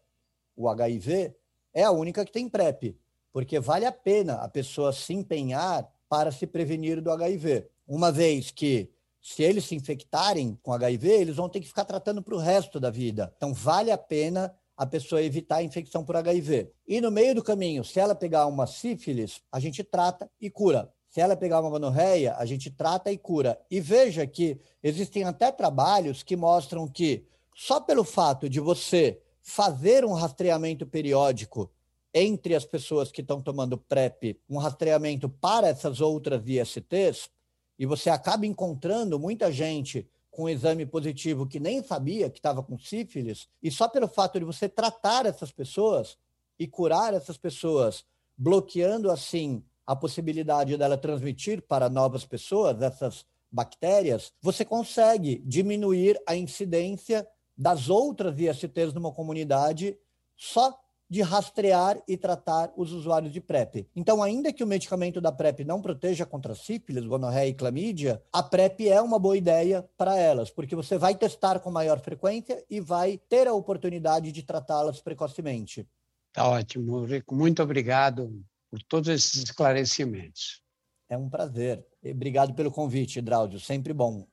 o 0.54 0.68
HIV, 0.68 1.34
é 1.74 1.82
a 1.82 1.90
única 1.90 2.24
que 2.24 2.30
tem 2.30 2.48
PrEP, 2.48 2.96
porque 3.32 3.58
vale 3.58 3.86
a 3.86 3.92
pena 3.92 4.34
a 4.34 4.48
pessoa 4.48 4.92
se 4.92 5.12
empenhar 5.12 5.92
para 6.08 6.30
se 6.30 6.46
prevenir 6.46 7.00
do 7.00 7.10
HIV. 7.10 7.66
Uma 7.88 8.12
vez 8.12 8.50
que, 8.50 8.90
se 9.22 9.42
eles 9.42 9.64
se 9.64 9.74
infectarem 9.74 10.58
com 10.62 10.74
HIV, 10.74 11.08
eles 11.08 11.36
vão 11.36 11.48
ter 11.48 11.60
que 11.60 11.66
ficar 11.66 11.86
tratando 11.86 12.22
para 12.22 12.34
o 12.34 12.38
resto 12.38 12.78
da 12.78 12.90
vida. 12.90 13.32
Então, 13.38 13.54
vale 13.54 13.90
a 13.90 13.96
pena 13.96 14.54
a 14.76 14.86
pessoa 14.86 15.22
evitar 15.22 15.56
a 15.56 15.62
infecção 15.62 16.04
por 16.04 16.14
HIV. 16.14 16.70
E 16.86 17.00
no 17.00 17.10
meio 17.10 17.34
do 17.34 17.42
caminho, 17.42 17.82
se 17.82 17.98
ela 17.98 18.14
pegar 18.14 18.46
uma 18.46 18.66
sífilis, 18.66 19.40
a 19.50 19.58
gente 19.58 19.82
trata 19.82 20.30
e 20.38 20.50
cura. 20.50 20.92
Se 21.08 21.20
ela 21.20 21.34
pegar 21.34 21.60
uma 21.60 21.70
gonorreia, 21.70 22.36
a 22.36 22.44
gente 22.44 22.70
trata 22.70 23.10
e 23.10 23.16
cura. 23.16 23.58
E 23.70 23.80
veja 23.80 24.26
que 24.26 24.60
existem 24.82 25.24
até 25.24 25.50
trabalhos 25.50 26.22
que 26.22 26.36
mostram 26.36 26.86
que 26.86 27.24
só 27.54 27.80
pelo 27.80 28.04
fato 28.04 28.48
de 28.48 28.60
você 28.60 29.18
fazer 29.40 30.04
um 30.04 30.12
rastreamento 30.12 30.86
periódico 30.86 31.72
entre 32.12 32.54
as 32.54 32.64
pessoas 32.64 33.10
que 33.10 33.22
estão 33.22 33.40
tomando 33.40 33.78
PrEP, 33.78 34.38
um 34.48 34.58
rastreamento 34.58 35.28
para 35.28 35.68
essas 35.68 36.00
outras 36.00 36.42
ISTs, 36.46 37.30
e 37.78 37.86
você 37.86 38.10
acaba 38.10 38.46
encontrando 38.46 39.18
muita 39.18 39.52
gente 39.52 40.08
com 40.30 40.44
um 40.44 40.48
exame 40.48 40.86
positivo 40.86 41.46
que 41.46 41.58
nem 41.58 41.82
sabia 41.82 42.30
que 42.30 42.38
estava 42.38 42.62
com 42.62 42.78
sífilis, 42.78 43.48
e 43.62 43.70
só 43.70 43.88
pelo 43.88 44.08
fato 44.08 44.38
de 44.38 44.44
você 44.44 44.68
tratar 44.68 45.26
essas 45.26 45.50
pessoas 45.50 46.16
e 46.58 46.66
curar 46.66 47.14
essas 47.14 47.36
pessoas, 47.36 48.04
bloqueando 48.36 49.10
assim 49.10 49.62
a 49.86 49.96
possibilidade 49.96 50.76
dela 50.76 50.98
transmitir 50.98 51.62
para 51.62 51.88
novas 51.88 52.24
pessoas 52.24 52.82
essas 52.82 53.24
bactérias, 53.50 54.32
você 54.42 54.64
consegue 54.64 55.42
diminuir 55.46 56.20
a 56.26 56.36
incidência 56.36 57.26
das 57.56 57.88
outras 57.88 58.38
ISTs 58.38 58.92
numa 58.92 59.10
comunidade 59.10 59.98
só 60.36 60.78
de 61.08 61.22
rastrear 61.22 62.00
e 62.06 62.16
tratar 62.16 62.70
os 62.76 62.92
usuários 62.92 63.32
de 63.32 63.40
PrEP. 63.40 63.88
Então, 63.96 64.22
ainda 64.22 64.52
que 64.52 64.62
o 64.62 64.66
medicamento 64.66 65.20
da 65.20 65.32
PrEP 65.32 65.64
não 65.64 65.80
proteja 65.80 66.26
contra 66.26 66.54
sífilis, 66.54 67.06
gonorreia 67.06 67.48
e 67.48 67.54
clamídia, 67.54 68.22
a 68.32 68.42
PrEP 68.42 68.88
é 68.88 69.00
uma 69.00 69.18
boa 69.18 69.36
ideia 69.36 69.88
para 69.96 70.18
elas, 70.18 70.50
porque 70.50 70.76
você 70.76 70.98
vai 70.98 71.14
testar 71.14 71.60
com 71.60 71.70
maior 71.70 71.98
frequência 72.00 72.62
e 72.68 72.80
vai 72.80 73.18
ter 73.28 73.48
a 73.48 73.54
oportunidade 73.54 74.30
de 74.30 74.42
tratá-las 74.42 75.00
precocemente. 75.00 75.88
Tá 76.32 76.46
ótimo, 76.46 77.04
Rico. 77.04 77.34
Muito 77.34 77.62
obrigado 77.62 78.44
por 78.70 78.82
todos 78.82 79.08
esses 79.08 79.44
esclarecimentos. 79.44 80.62
É 81.08 81.16
um 81.16 81.28
prazer. 81.28 81.84
Obrigado 82.04 82.54
pelo 82.54 82.70
convite, 82.70 83.22
Drauzio. 83.22 83.58
Sempre 83.58 83.94
bom. 83.94 84.26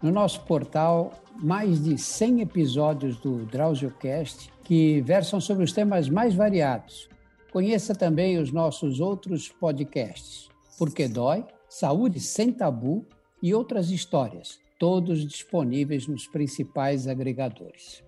No 0.00 0.10
nosso 0.10 0.40
portal, 0.44 1.12
mais 1.34 1.82
de 1.82 1.98
100 1.98 2.40
episódios 2.40 3.18
do 3.18 3.44
DrauzioCast 3.46 4.50
que 4.68 5.00
versam 5.00 5.40
sobre 5.40 5.64
os 5.64 5.72
temas 5.72 6.10
mais 6.10 6.34
variados. 6.34 7.08
Conheça 7.50 7.94
também 7.94 8.36
os 8.36 8.52
nossos 8.52 9.00
outros 9.00 9.48
podcasts. 9.48 10.50
Porque 10.76 11.08
Dói, 11.08 11.42
Saúde 11.70 12.20
Sem 12.20 12.52
Tabu 12.52 13.06
e 13.42 13.54
outras 13.54 13.90
histórias, 13.90 14.60
todos 14.78 15.26
disponíveis 15.26 16.06
nos 16.06 16.26
principais 16.26 17.08
agregadores. 17.08 18.04